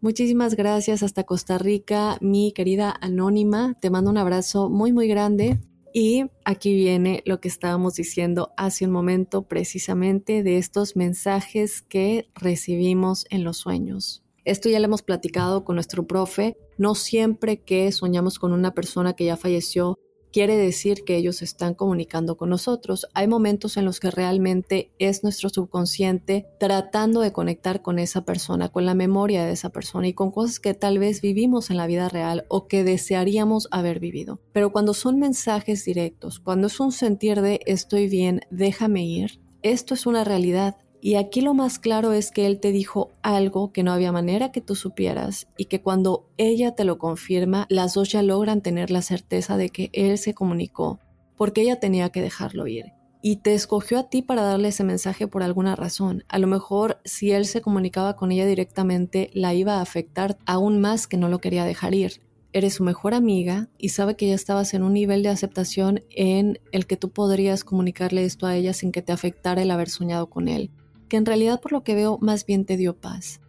Muchísimas 0.00 0.56
gracias 0.56 1.02
hasta 1.02 1.24
Costa 1.24 1.58
Rica, 1.58 2.18
mi 2.20 2.52
querida 2.52 2.96
Anónima. 3.00 3.76
Te 3.80 3.90
mando 3.90 4.10
un 4.10 4.18
abrazo 4.18 4.68
muy, 4.68 4.92
muy 4.92 5.06
grande. 5.06 5.60
Y 5.94 6.24
aquí 6.44 6.74
viene 6.74 7.22
lo 7.26 7.40
que 7.40 7.48
estábamos 7.48 7.94
diciendo 7.94 8.52
hace 8.56 8.86
un 8.86 8.92
momento 8.92 9.42
precisamente 9.42 10.42
de 10.42 10.58
estos 10.58 10.96
mensajes 10.96 11.82
que 11.82 12.30
recibimos 12.34 13.26
en 13.30 13.44
los 13.44 13.58
sueños. 13.58 14.24
Esto 14.44 14.68
ya 14.68 14.80
lo 14.80 14.86
hemos 14.86 15.02
platicado 15.02 15.64
con 15.64 15.76
nuestro 15.76 16.06
profe. 16.06 16.56
No 16.78 16.94
siempre 16.94 17.60
que 17.60 17.92
soñamos 17.92 18.38
con 18.38 18.52
una 18.52 18.74
persona 18.74 19.12
que 19.12 19.26
ya 19.26 19.36
falleció 19.36 19.98
quiere 20.32 20.56
decir 20.56 21.04
que 21.04 21.16
ellos 21.16 21.42
están 21.42 21.74
comunicando 21.74 22.36
con 22.36 22.50
nosotros. 22.50 23.06
Hay 23.14 23.28
momentos 23.28 23.76
en 23.76 23.84
los 23.84 24.00
que 24.00 24.10
realmente 24.10 24.90
es 24.98 25.22
nuestro 25.22 25.48
subconsciente 25.50 26.46
tratando 26.58 27.20
de 27.20 27.32
conectar 27.32 27.82
con 27.82 27.98
esa 27.98 28.24
persona, 28.24 28.70
con 28.70 28.86
la 28.86 28.94
memoria 28.94 29.44
de 29.44 29.52
esa 29.52 29.70
persona 29.70 30.08
y 30.08 30.14
con 30.14 30.30
cosas 30.30 30.58
que 30.58 30.74
tal 30.74 30.98
vez 30.98 31.20
vivimos 31.20 31.70
en 31.70 31.76
la 31.76 31.86
vida 31.86 32.08
real 32.08 32.46
o 32.48 32.66
que 32.66 32.84
desearíamos 32.84 33.68
haber 33.70 34.00
vivido. 34.00 34.40
Pero 34.52 34.72
cuando 34.72 34.94
son 34.94 35.18
mensajes 35.18 35.84
directos, 35.84 36.40
cuando 36.40 36.66
es 36.66 36.80
un 36.80 36.92
sentir 36.92 37.40
de 37.42 37.60
estoy 37.66 38.08
bien, 38.08 38.40
déjame 38.50 39.04
ir, 39.04 39.40
esto 39.62 39.94
es 39.94 40.06
una 40.06 40.24
realidad 40.24 40.76
y 41.04 41.16
aquí 41.16 41.40
lo 41.40 41.52
más 41.52 41.80
claro 41.80 42.12
es 42.12 42.30
que 42.30 42.46
él 42.46 42.60
te 42.60 42.70
dijo 42.70 43.10
algo 43.22 43.72
que 43.72 43.82
no 43.82 43.92
había 43.92 44.12
manera 44.12 44.52
que 44.52 44.60
tú 44.60 44.76
supieras 44.76 45.48
y 45.56 45.64
que 45.64 45.82
cuando 45.82 46.28
ella 46.36 46.76
te 46.76 46.84
lo 46.84 46.96
confirma, 46.96 47.66
las 47.68 47.94
dos 47.94 48.12
ya 48.12 48.22
logran 48.22 48.60
tener 48.60 48.92
la 48.92 49.02
certeza 49.02 49.56
de 49.56 49.70
que 49.70 49.90
él 49.94 50.16
se 50.16 50.32
comunicó 50.32 51.00
porque 51.36 51.62
ella 51.62 51.80
tenía 51.80 52.10
que 52.10 52.22
dejarlo 52.22 52.68
ir. 52.68 52.92
Y 53.20 53.38
te 53.38 53.52
escogió 53.52 53.98
a 53.98 54.10
ti 54.10 54.22
para 54.22 54.42
darle 54.42 54.68
ese 54.68 54.84
mensaje 54.84 55.26
por 55.26 55.42
alguna 55.42 55.74
razón. 55.74 56.22
A 56.28 56.38
lo 56.38 56.46
mejor 56.46 57.00
si 57.04 57.32
él 57.32 57.46
se 57.46 57.62
comunicaba 57.62 58.14
con 58.14 58.30
ella 58.30 58.46
directamente, 58.46 59.28
la 59.32 59.54
iba 59.54 59.78
a 59.78 59.82
afectar 59.82 60.38
aún 60.46 60.80
más 60.80 61.08
que 61.08 61.16
no 61.16 61.28
lo 61.28 61.40
quería 61.40 61.64
dejar 61.64 61.94
ir 61.94 62.22
eres 62.54 62.74
su 62.74 62.84
mejor 62.84 63.14
amiga 63.14 63.70
y 63.78 63.88
sabe 63.88 64.14
que 64.14 64.26
ya 64.26 64.34
estabas 64.34 64.74
en 64.74 64.82
un 64.82 64.92
nivel 64.92 65.22
de 65.22 65.30
aceptación 65.30 66.04
en 66.10 66.60
el 66.70 66.86
que 66.86 66.98
tú 66.98 67.10
podrías 67.10 67.64
comunicarle 67.64 68.26
esto 68.26 68.46
a 68.46 68.54
ella 68.54 68.74
sin 68.74 68.92
que 68.92 69.00
te 69.00 69.10
afectara 69.10 69.62
el 69.62 69.70
haber 69.70 69.88
soñado 69.88 70.28
con 70.28 70.48
él 70.48 70.70
que 71.12 71.18
en 71.18 71.26
realidad 71.26 71.60
por 71.60 71.72
lo 71.72 71.84
que 71.84 71.94
veo 71.94 72.16
más 72.22 72.46
bien 72.46 72.64
te 72.64 72.78
dio 72.78 72.96
paz. 72.96 73.42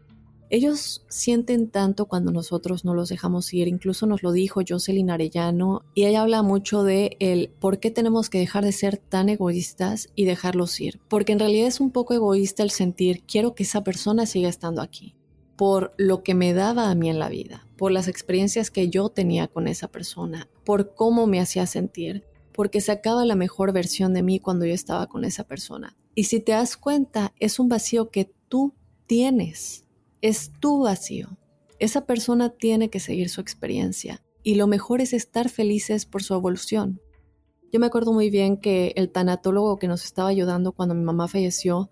Ellos 0.49 1.06
sienten 1.08 1.69
tanto 1.69 2.08
cuando 2.08 2.34
nosotros 2.34 2.84
no 2.84 2.93
los 2.93 3.08
dejamos 3.08 3.54
ir, 3.54 3.69
incluso 3.69 4.06
nos 4.06 4.21
lo 4.21 4.34
dijo 4.34 4.60
Jocelyn 4.67 5.10
Arellano, 5.10 5.86
y 5.95 6.04
ella 6.04 6.23
habla 6.23 6.43
mucho 6.43 6.84
de 6.84 7.15
el 7.21 7.54
por 7.62 7.80
qué 7.80 7.89
tenemos 7.89 8.30
que 8.30 8.39
dejar 8.39 8.65
de 8.65 8.73
ser 8.73 8.97
tan 8.97 9.30
egoístas 9.30 10.10
y 10.13 10.26
dejarlos 10.26 10.78
ir, 10.82 10.99
porque 11.08 11.32
en 11.32 11.39
realidad 11.39 11.67
es 11.67 11.80
un 11.80 11.91
poco 11.91 12.13
egoísta 12.13 12.63
el 12.63 12.69
sentir 12.69 13.23
quiero 13.26 13.56
que 13.56 13.63
esa 13.63 13.82
persona 13.82 14.26
siga 14.26 14.49
estando 14.49 14.82
aquí, 14.82 15.15
por 15.56 15.93
lo 15.97 16.21
que 16.21 16.34
me 16.34 16.54
daba 16.54 16.89
a 16.89 16.95
mí 16.95 17.10
en 17.10 17.17
la 17.17 17.30
vida, 17.30 17.65
por 17.78 17.93
las 17.93 18.10
experiencias 18.10 18.71
que 18.71 18.89
yo 18.89 19.08
tenía 19.08 19.47
con 19.47 19.69
esa 19.69 19.88
persona, 19.88 20.49
por 20.65 20.95
cómo 20.95 21.28
me 21.28 21.39
hacía 21.39 21.65
sentir, 21.65 22.26
porque 22.52 22.82
sacaba 22.82 23.23
la 23.23 23.36
mejor 23.36 23.71
versión 23.71 24.13
de 24.13 24.21
mí 24.21 24.41
cuando 24.41 24.65
yo 24.65 24.73
estaba 24.73 25.08
con 25.08 25.23
esa 25.23 25.45
persona. 25.45 25.95
Y 26.15 26.26
si 26.26 26.39
te 26.39 26.52
das 26.52 26.78
cuenta, 26.78 27.34
es 27.39 27.60
un 27.60 27.69
vacío 27.69 28.10
que 28.10 28.32
tú 28.49 28.73
tienes, 29.08 29.86
es 30.21 30.52
tu 30.60 30.84
vacío. 30.84 31.38
Esa 31.80 32.06
persona 32.06 32.49
tiene 32.49 32.89
que 32.89 32.99
seguir 32.99 33.30
su 33.30 33.41
experiencia 33.41 34.23
y 34.43 34.56
lo 34.56 34.67
mejor 34.67 35.02
es 35.02 35.13
estar 35.13 35.49
felices 35.49 36.06
por 36.06 36.23
su 36.23 36.34
evolución. 36.34 37.02
Yo 37.71 37.80
me 37.80 37.88
acuerdo 37.88 38.13
muy 38.13 38.30
bien 38.30 38.58
que 38.58 38.93
el 38.95 39.10
tanatólogo 39.10 39.80
que 39.80 39.88
nos 39.88 40.06
estaba 40.06 40.30
ayudando 40.30 40.73
cuando 40.73 40.95
mi 40.95 41.04
mamá 41.04 41.28
falleció 41.28 41.89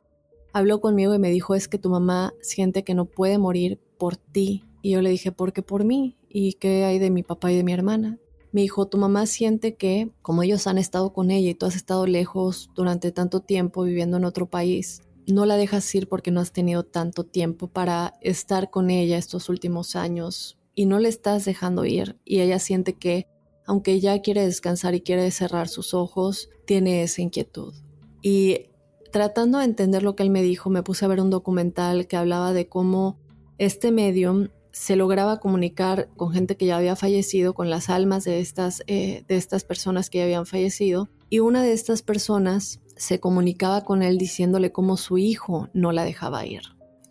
habló 0.54 0.82
conmigo 0.82 1.14
y 1.16 1.20
me 1.20 1.30
dijo 1.30 1.56
es 1.56 1.68
que 1.68 1.78
tu 1.78 1.90
mamá 1.90 2.34
siente 2.42 2.84
que 2.84 2.94
no 2.94 3.06
puede 3.06 3.38
morir 3.38 3.80
por 3.98 4.18
ti. 4.18 4.66
Y 4.82 4.92
yo 4.92 5.02
le 5.02 5.10
dije, 5.10 5.32
¿por 5.32 5.54
qué 5.54 5.62
por 5.62 5.84
mí? 5.84 6.18
¿Y 6.28 6.54
qué 6.54 6.86
hay 6.86 7.00
de 7.00 7.12
mi 7.12 7.24
papá 7.24 7.52
y 7.52 7.56
de 7.56 7.64
mi 7.64 7.74
hermana? 7.74 8.20
Me 8.52 8.62
dijo, 8.62 8.88
tu 8.88 8.98
mamá 8.98 9.26
siente 9.26 9.76
que 9.76 10.10
como 10.22 10.44
ellos 10.44 10.68
han 10.68 10.78
estado 10.78 11.14
con 11.14 11.32
ella 11.32 11.50
y 11.50 11.56
tú 11.56 11.66
has 11.66 11.76
estado 11.76 12.06
lejos 12.06 12.70
durante 12.76 13.12
tanto 13.12 13.40
tiempo 13.40 13.84
viviendo 13.84 14.18
en 14.18 14.26
otro 14.26 14.50
país, 14.50 15.02
no 15.28 15.46
la 15.46 15.56
dejas 15.56 15.94
ir 15.96 16.08
porque 16.08 16.32
no 16.32 16.40
has 16.42 16.52
tenido 16.52 16.84
tanto 16.84 17.24
tiempo 17.24 17.68
para 17.68 18.16
estar 18.22 18.70
con 18.70 18.90
ella 18.90 19.18
estos 19.18 19.50
últimos 19.50 19.96
años 19.96 20.58
y 20.76 20.86
no 20.86 21.00
le 21.00 21.10
estás 21.10 21.46
dejando 21.46 21.86
ir 21.86 22.18
y 22.26 22.42
ella 22.42 22.60
siente 22.60 22.94
que 22.94 23.28
aunque 23.66 24.00
ya 24.00 24.22
quiere 24.22 24.46
descansar 24.46 24.96
y 24.96 25.02
quiere 25.02 25.30
cerrar 25.32 25.68
sus 25.68 25.94
ojos, 25.94 26.50
tiene 26.66 27.04
esa 27.04 27.22
inquietud. 27.22 27.74
Y 28.22 28.70
tratando 29.12 29.60
de 29.60 29.66
entender 29.66 30.04
lo 30.04 30.16
que 30.16 30.24
él 30.24 30.30
me 30.30 30.42
dijo, 30.42 30.70
me 30.70 30.84
puse 30.84 31.06
a 31.06 31.08
ver 31.08 31.22
un 31.22 31.30
documental 31.30 32.08
que 32.08 32.18
hablaba 32.18 32.54
de 32.54 32.68
cómo 32.68 33.20
este 33.58 33.92
medium 33.92 34.50
se 34.72 34.96
lograba 34.96 35.40
comunicar 35.40 36.10
con 36.16 36.32
gente 36.32 36.58
que 36.58 36.66
ya 36.66 36.78
había 36.78 36.96
fallecido, 36.96 37.54
con 37.54 37.70
las 37.70 37.90
almas 37.90 38.24
de 38.24 38.40
estas, 38.40 38.84
eh, 38.88 39.24
de 39.28 39.36
estas 39.38 39.64
personas 39.64 40.10
que 40.10 40.20
ya 40.20 40.24
habían 40.26 40.46
fallecido. 40.46 41.10
Y 41.30 41.40
una 41.40 41.64
de 41.64 41.74
estas 41.74 42.02
personas 42.02 42.82
se 42.96 43.20
comunicaba 43.20 43.84
con 43.84 44.04
él 44.04 44.18
diciéndole 44.18 44.72
cómo 44.72 44.98
su 44.98 45.18
hijo 45.18 45.70
no 45.74 45.92
la 45.92 46.04
dejaba 46.04 46.46
ir. 46.46 46.62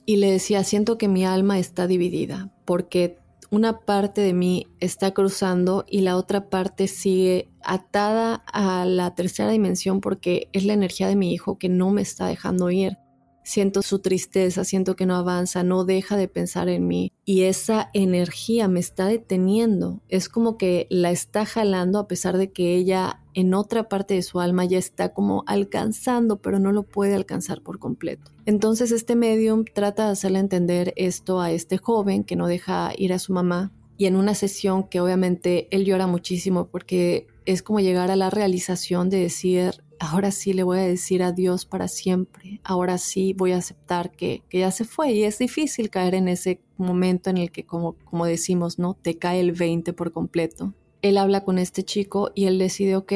Y 0.07 0.17
le 0.17 0.31
decía, 0.31 0.65
siento 0.65 0.99
que 0.99 1.09
mi 1.09 1.25
alma 1.25 1.59
está 1.59 1.87
dividida, 1.87 2.53
porque 2.65 3.19
una 3.51 3.81
parte 3.81 4.21
de 4.21 4.33
mí 4.33 4.67
está 4.79 5.13
cruzando 5.13 5.85
y 5.89 6.03
la 6.03 6.17
otra 6.17 6.49
parte 6.49 6.87
sigue 6.87 7.51
atada 7.63 8.37
a 8.47 8.85
la 8.85 9.15
tercera 9.15 9.51
dimensión 9.51 10.01
porque 10.01 10.49
es 10.53 10.65
la 10.65 10.73
energía 10.73 11.09
de 11.09 11.17
mi 11.17 11.33
hijo 11.33 11.59
que 11.59 11.69
no 11.69 11.91
me 11.91 12.03
está 12.03 12.27
dejando 12.27 12.71
ir. 12.71 12.97
Siento 13.43 13.83
su 13.83 13.99
tristeza, 14.01 14.65
siento 14.65 14.97
que 14.97 15.07
no 15.07 15.17
avanza, 15.17 15.63
no 15.63 15.85
deja 15.85 16.17
de 16.17 16.29
pensar 16.29 16.69
en 16.69 16.87
mí 16.87 17.13
y 17.25 17.43
esa 17.43 17.91
energía 17.95 18.69
me 18.69 18.81
está 18.81 19.07
deteniendo. 19.07 20.01
Es 20.09 20.29
como 20.29 20.57
que 20.57 20.87
la 20.91 21.11
está 21.11 21.47
jalando 21.47 21.99
a 21.99 22.09
pesar 22.09 22.37
de 22.37 22.53
que 22.53 22.77
ella 22.77 23.21
en 23.35 23.55
otra 23.55 23.89
parte 23.89 24.15
de 24.15 24.23
su 24.23 24.41
alma 24.41 24.65
ya 24.65 24.79
está 24.79 25.13
como 25.13 25.45
alcanzando, 25.47 26.41
pero 26.41 26.59
no 26.59 26.73
lo 26.73 26.83
puede 26.83 27.15
alcanzar 27.15 27.63
por 27.63 27.79
completo. 27.79 28.33
Entonces 28.47 28.93
este 28.93 29.17
medium 29.17 29.65
trata 29.65 30.07
de 30.07 30.13
hacerle 30.13 30.41
entender 30.41 30.93
esto 30.97 31.41
a 31.41 31.51
este 31.51 31.79
joven 31.79 32.25
que 32.25 32.37
no 32.37 32.47
deja 32.47 32.93
ir 32.97 33.13
a 33.13 33.19
su 33.19 33.33
mamá 33.33 33.73
y 33.97 34.07
en 34.07 34.17
una 34.17 34.35
sesión 34.35 34.85
que 34.85 35.01
obviamente 35.01 35.69
él 35.71 35.85
llora 35.85 36.07
muchísimo 36.07 36.69
porque 36.69 37.27
es 37.45 37.63
como 37.63 37.81
llegar 37.81 38.11
a 38.11 38.17
la 38.17 38.31
realización 38.31 39.11
de 39.11 39.19
decir, 39.19 39.83
ahora 40.01 40.31
sí 40.31 40.55
le 40.55 40.63
voy 40.63 40.79
a 40.79 40.83
decir 40.83 41.23
adiós 41.23 41.67
para 41.67 41.87
siempre, 41.87 42.61
ahora 42.65 42.99
sí 42.99 43.35
voy 43.35 43.53
a 43.53 43.59
aceptar 43.59 44.11
que, 44.11 44.43
ya 44.51 44.71
se 44.71 44.85
fue 44.85 45.13
y 45.13 45.25
es 45.25 45.39
difícil 45.39 45.91
caer 45.91 46.15
en 46.15 46.27
ese 46.27 46.61
momento 46.79 47.31
en 47.31 47.37
el 47.37 47.53
que 47.53 47.65
como, 47.65 47.93
como 48.05 48.25
decimos, 48.25 48.79
¿no? 48.79 48.95
Te 48.95 49.19
cae 49.19 49.41
el 49.41 49.53
20 49.53 49.93
por 49.93 50.11
completo. 50.11 50.75
Él 51.03 51.19
habla 51.19 51.45
con 51.45 51.59
este 51.59 51.85
chico 51.85 52.33
y 52.35 52.47
él 52.47 52.59
decide, 52.59 52.97
ok, 52.97 53.13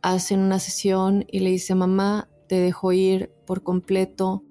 hacen 0.00 0.40
una 0.40 0.58
sesión 0.58 1.26
y 1.30 1.40
le 1.40 1.50
dice, 1.50 1.74
mamá, 1.74 2.28
te 2.48 2.56
dejo 2.56 2.92
ir 2.92 3.30
por 3.46 3.62
completo, 3.62 4.42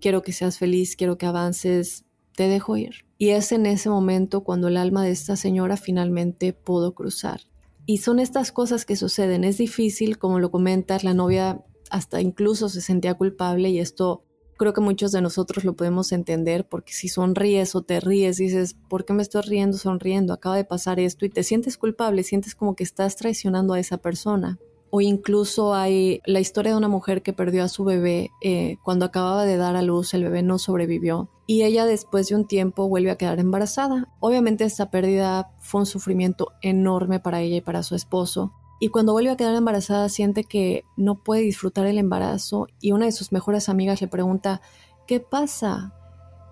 quiero 0.00 0.22
que 0.22 0.32
seas 0.32 0.58
feliz, 0.58 0.96
quiero 0.96 1.18
que 1.18 1.26
avances, 1.26 2.04
te 2.34 2.48
dejo 2.48 2.76
ir. 2.76 3.06
Y 3.16 3.30
es 3.30 3.52
en 3.52 3.66
ese 3.66 3.88
momento 3.88 4.42
cuando 4.42 4.66
el 4.66 4.76
alma 4.76 5.04
de 5.04 5.12
esta 5.12 5.36
señora 5.36 5.76
finalmente 5.76 6.52
pudo 6.52 6.94
cruzar. 6.94 7.42
Y 7.86 7.98
son 7.98 8.20
estas 8.20 8.52
cosas 8.52 8.84
que 8.84 8.96
suceden. 8.96 9.44
Es 9.44 9.58
difícil, 9.58 10.18
como 10.18 10.38
lo 10.38 10.50
comentas, 10.50 11.04
la 11.04 11.14
novia 11.14 11.64
hasta 11.90 12.20
incluso 12.20 12.68
se 12.68 12.80
sentía 12.80 13.14
culpable 13.14 13.68
y 13.68 13.78
esto 13.78 14.24
creo 14.56 14.72
que 14.72 14.80
muchos 14.80 15.12
de 15.12 15.20
nosotros 15.20 15.64
lo 15.64 15.74
podemos 15.74 16.12
entender 16.12 16.68
porque 16.68 16.92
si 16.92 17.08
sonríes 17.08 17.74
o 17.74 17.82
te 17.82 18.00
ríes, 18.00 18.36
dices, 18.38 18.76
¿por 18.88 19.04
qué 19.04 19.12
me 19.12 19.22
estoy 19.22 19.42
riendo, 19.42 19.76
sonriendo? 19.76 20.32
Acaba 20.32 20.56
de 20.56 20.64
pasar 20.64 21.00
esto 21.00 21.26
y 21.26 21.30
te 21.30 21.42
sientes 21.42 21.76
culpable, 21.76 22.22
sientes 22.22 22.54
como 22.54 22.76
que 22.76 22.84
estás 22.84 23.16
traicionando 23.16 23.74
a 23.74 23.80
esa 23.80 23.98
persona. 23.98 24.58
O 24.94 25.00
incluso 25.00 25.74
hay 25.74 26.20
la 26.26 26.38
historia 26.38 26.72
de 26.72 26.76
una 26.76 26.86
mujer 26.86 27.22
que 27.22 27.32
perdió 27.32 27.64
a 27.64 27.68
su 27.68 27.82
bebé 27.82 28.30
eh, 28.42 28.76
cuando 28.82 29.06
acababa 29.06 29.46
de 29.46 29.56
dar 29.56 29.74
a 29.74 29.80
luz, 29.80 30.12
el 30.12 30.24
bebé 30.24 30.42
no 30.42 30.58
sobrevivió 30.58 31.30
y 31.46 31.62
ella 31.62 31.86
después 31.86 32.28
de 32.28 32.34
un 32.34 32.46
tiempo 32.46 32.90
vuelve 32.90 33.10
a 33.10 33.16
quedar 33.16 33.40
embarazada. 33.40 34.12
Obviamente 34.20 34.64
esta 34.64 34.90
pérdida 34.90 35.50
fue 35.60 35.80
un 35.80 35.86
sufrimiento 35.86 36.52
enorme 36.60 37.20
para 37.20 37.40
ella 37.40 37.56
y 37.56 37.60
para 37.62 37.82
su 37.82 37.94
esposo. 37.94 38.52
Y 38.80 38.88
cuando 38.88 39.14
vuelve 39.14 39.30
a 39.30 39.36
quedar 39.38 39.54
embarazada 39.54 40.10
siente 40.10 40.44
que 40.44 40.84
no 40.98 41.22
puede 41.22 41.40
disfrutar 41.40 41.86
el 41.86 41.96
embarazo 41.96 42.66
y 42.78 42.92
una 42.92 43.06
de 43.06 43.12
sus 43.12 43.32
mejores 43.32 43.70
amigas 43.70 44.02
le 44.02 44.08
pregunta, 44.08 44.60
¿qué 45.06 45.20
pasa? 45.20 45.94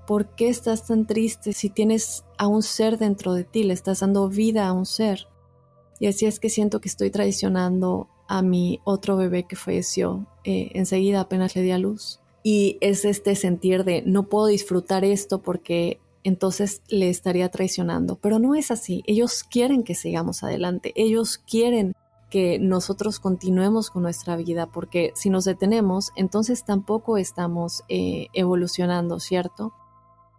¿Por 0.06 0.34
qué 0.34 0.48
estás 0.48 0.86
tan 0.86 1.06
triste 1.06 1.52
si 1.52 1.68
tienes 1.68 2.24
a 2.38 2.46
un 2.46 2.62
ser 2.62 2.96
dentro 2.96 3.34
de 3.34 3.44
ti? 3.44 3.64
Le 3.64 3.74
estás 3.74 4.00
dando 4.00 4.30
vida 4.30 4.66
a 4.66 4.72
un 4.72 4.86
ser. 4.86 5.28
Y 5.98 6.06
así 6.06 6.24
es 6.24 6.40
que 6.40 6.48
siento 6.48 6.80
que 6.80 6.88
estoy 6.88 7.10
traicionando 7.10 8.08
a 8.30 8.42
mi 8.42 8.80
otro 8.84 9.16
bebé 9.16 9.42
que 9.42 9.56
falleció 9.56 10.24
eh, 10.44 10.70
enseguida 10.74 11.20
apenas 11.20 11.56
le 11.56 11.62
di 11.62 11.72
a 11.72 11.78
luz. 11.78 12.20
Y 12.44 12.78
es 12.80 13.04
este 13.04 13.34
sentir 13.34 13.82
de 13.82 14.02
no 14.06 14.28
puedo 14.28 14.46
disfrutar 14.46 15.04
esto 15.04 15.42
porque 15.42 16.00
entonces 16.22 16.80
le 16.88 17.10
estaría 17.10 17.48
traicionando. 17.48 18.16
Pero 18.16 18.38
no 18.38 18.54
es 18.54 18.70
así. 18.70 19.02
Ellos 19.06 19.42
quieren 19.42 19.82
que 19.82 19.96
sigamos 19.96 20.44
adelante. 20.44 20.92
Ellos 20.94 21.38
quieren 21.38 21.96
que 22.30 22.60
nosotros 22.60 23.18
continuemos 23.18 23.90
con 23.90 24.04
nuestra 24.04 24.36
vida 24.36 24.66
porque 24.66 25.10
si 25.16 25.28
nos 25.28 25.44
detenemos, 25.44 26.12
entonces 26.14 26.64
tampoco 26.64 27.18
estamos 27.18 27.82
eh, 27.88 28.28
evolucionando, 28.32 29.18
¿cierto? 29.18 29.72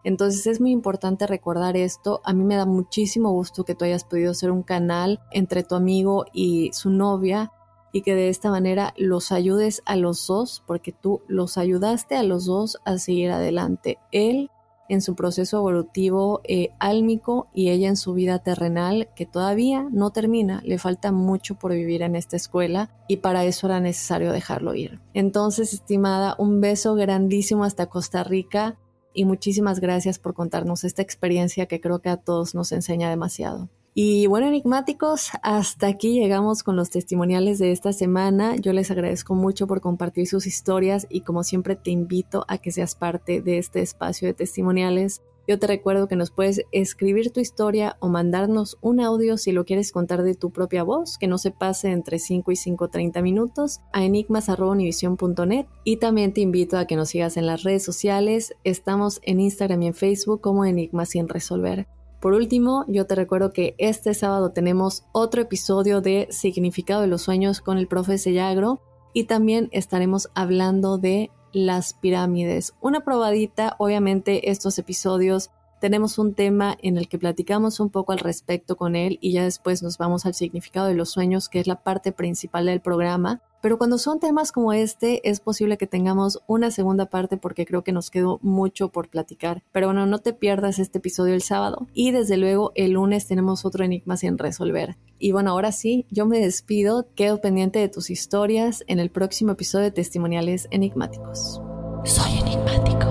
Entonces 0.05 0.47
es 0.47 0.61
muy 0.61 0.71
importante 0.71 1.27
recordar 1.27 1.75
esto. 1.75 2.21
A 2.23 2.31
mí 2.31 2.45
me 2.45 2.55
da 2.55 2.65
muchísimo 2.65 3.31
gusto 3.33 3.65
que 3.65 3.75
tú 3.75 3.83
hayas 3.83 4.05
podido 4.05 4.33
ser 4.33 4.49
un 4.49 4.63
canal 4.63 5.19
entre 5.31 5.63
tu 5.63 5.75
amigo 5.75 6.25
y 6.31 6.71
su 6.71 6.89
novia 6.89 7.51
y 7.91 8.01
que 8.01 8.15
de 8.15 8.29
esta 8.29 8.49
manera 8.49 8.93
los 8.97 9.31
ayudes 9.31 9.81
a 9.85 9.95
los 9.95 10.27
dos, 10.27 10.63
porque 10.65 10.91
tú 10.91 11.21
los 11.27 11.57
ayudaste 11.57 12.15
a 12.15 12.23
los 12.23 12.45
dos 12.45 12.77
a 12.85 12.97
seguir 12.97 13.31
adelante. 13.31 13.97
Él 14.11 14.49
en 14.91 15.01
su 15.01 15.15
proceso 15.15 15.59
evolutivo 15.59 16.41
eh, 16.43 16.71
álmico 16.79 17.47
y 17.53 17.69
ella 17.69 17.87
en 17.87 17.95
su 17.95 18.13
vida 18.13 18.39
terrenal, 18.39 19.07
que 19.15 19.25
todavía 19.25 19.87
no 19.89 20.11
termina, 20.11 20.61
le 20.65 20.77
falta 20.79 21.13
mucho 21.13 21.55
por 21.55 21.71
vivir 21.71 22.01
en 22.01 22.17
esta 22.17 22.35
escuela 22.35 22.89
y 23.07 23.17
para 23.17 23.45
eso 23.45 23.67
era 23.67 23.79
necesario 23.79 24.33
dejarlo 24.33 24.75
ir. 24.75 24.99
Entonces, 25.13 25.73
estimada, 25.73 26.35
un 26.37 26.59
beso 26.59 26.93
grandísimo 26.95 27.63
hasta 27.63 27.85
Costa 27.85 28.25
Rica 28.25 28.77
y 29.13 29.23
muchísimas 29.23 29.79
gracias 29.79 30.19
por 30.19 30.33
contarnos 30.33 30.83
esta 30.83 31.01
experiencia 31.01 31.67
que 31.67 31.79
creo 31.79 31.99
que 31.99 32.09
a 32.09 32.17
todos 32.17 32.53
nos 32.53 32.73
enseña 32.73 33.09
demasiado. 33.09 33.69
Y 33.93 34.25
bueno, 34.27 34.47
enigmáticos, 34.47 35.31
hasta 35.43 35.87
aquí 35.87 36.13
llegamos 36.13 36.63
con 36.63 36.77
los 36.77 36.89
testimoniales 36.89 37.59
de 37.59 37.73
esta 37.73 37.91
semana. 37.91 38.55
Yo 38.55 38.71
les 38.71 38.89
agradezco 38.89 39.35
mucho 39.35 39.67
por 39.67 39.81
compartir 39.81 40.27
sus 40.27 40.47
historias 40.47 41.07
y 41.09 41.21
como 41.21 41.43
siempre 41.43 41.75
te 41.75 41.91
invito 41.91 42.45
a 42.47 42.57
que 42.57 42.71
seas 42.71 42.95
parte 42.95 43.41
de 43.41 43.57
este 43.57 43.81
espacio 43.81 44.29
de 44.29 44.33
testimoniales. 44.33 45.21
Yo 45.45 45.59
te 45.59 45.67
recuerdo 45.67 46.07
que 46.07 46.15
nos 46.15 46.31
puedes 46.31 46.61
escribir 46.71 47.31
tu 47.31 47.41
historia 47.41 47.97
o 47.99 48.07
mandarnos 48.07 48.77
un 48.79 49.01
audio 49.01 49.37
si 49.37 49.51
lo 49.51 49.65
quieres 49.65 49.91
contar 49.91 50.23
de 50.23 50.35
tu 50.35 50.51
propia 50.51 50.83
voz, 50.83 51.17
que 51.17 51.27
no 51.27 51.37
se 51.37 51.51
pase 51.51 51.91
entre 51.91 52.19
5 52.19 52.49
y 52.51 52.55
5.30 52.55 53.21
minutos, 53.21 53.81
a 53.91 54.05
enigmas.univision.net. 54.05 55.65
Y 55.83 55.97
también 55.97 56.31
te 56.31 56.39
invito 56.39 56.77
a 56.77 56.85
que 56.85 56.95
nos 56.95 57.09
sigas 57.09 57.35
en 57.35 57.45
las 57.45 57.63
redes 57.63 57.83
sociales. 57.83 58.53
Estamos 58.63 59.19
en 59.23 59.41
Instagram 59.41 59.81
y 59.81 59.87
en 59.87 59.93
Facebook 59.95 60.39
como 60.39 60.63
Enigmas 60.63 61.09
sin 61.09 61.27
resolver. 61.27 61.87
Por 62.21 62.33
último, 62.33 62.85
yo 62.87 63.07
te 63.07 63.15
recuerdo 63.15 63.51
que 63.51 63.73
este 63.79 64.13
sábado 64.13 64.51
tenemos 64.51 65.05
otro 65.11 65.41
episodio 65.41 66.01
de 66.01 66.27
Significado 66.29 67.01
de 67.01 67.07
los 67.07 67.23
Sueños 67.23 67.61
con 67.61 67.79
el 67.79 67.87
profe 67.87 68.19
Sellagro 68.19 68.79
y 69.11 69.23
también 69.23 69.69
estaremos 69.71 70.29
hablando 70.35 70.99
de 70.99 71.31
las 71.51 71.95
pirámides. 71.95 72.75
Una 72.79 73.03
probadita, 73.03 73.75
obviamente 73.79 74.51
estos 74.51 74.77
episodios 74.77 75.49
tenemos 75.79 76.19
un 76.19 76.35
tema 76.35 76.77
en 76.83 76.97
el 76.97 77.07
que 77.09 77.17
platicamos 77.17 77.79
un 77.79 77.89
poco 77.89 78.11
al 78.11 78.19
respecto 78.19 78.75
con 78.75 78.95
él 78.95 79.17
y 79.19 79.31
ya 79.31 79.43
después 79.43 79.81
nos 79.81 79.97
vamos 79.97 80.27
al 80.27 80.35
significado 80.35 80.85
de 80.85 80.93
los 80.93 81.09
sueños, 81.09 81.49
que 81.49 81.59
es 81.59 81.65
la 81.65 81.81
parte 81.81 82.11
principal 82.11 82.67
del 82.67 82.81
programa. 82.81 83.41
Pero 83.61 83.77
cuando 83.77 83.97
son 83.97 84.19
temas 84.19 84.51
como 84.51 84.73
este, 84.73 85.27
es 85.29 85.39
posible 85.39 85.77
que 85.77 85.87
tengamos 85.87 86.41
una 86.47 86.71
segunda 86.71 87.05
parte 87.05 87.37
porque 87.37 87.65
creo 87.65 87.83
que 87.83 87.91
nos 87.91 88.09
quedó 88.09 88.39
mucho 88.41 88.89
por 88.89 89.09
platicar. 89.09 89.63
Pero 89.71 89.87
bueno, 89.87 90.05
no 90.05 90.19
te 90.19 90.33
pierdas 90.33 90.79
este 90.79 90.97
episodio 90.97 91.35
el 91.35 91.41
sábado. 91.41 91.87
Y 91.93 92.11
desde 92.11 92.37
luego 92.37 92.71
el 92.75 92.93
lunes 92.93 93.27
tenemos 93.27 93.63
otro 93.63 93.85
enigma 93.85 94.17
sin 94.17 94.37
resolver. 94.37 94.97
Y 95.19 95.31
bueno, 95.31 95.51
ahora 95.51 95.71
sí, 95.71 96.05
yo 96.09 96.25
me 96.25 96.39
despido. 96.39 97.07
Quedo 97.15 97.39
pendiente 97.39 97.77
de 97.77 97.89
tus 97.89 98.09
historias 98.09 98.83
en 98.87 98.99
el 98.99 99.11
próximo 99.11 99.51
episodio 99.51 99.85
de 99.85 99.91
Testimoniales 99.91 100.67
Enigmáticos. 100.71 101.61
Soy 102.03 102.39
enigmático. 102.39 103.10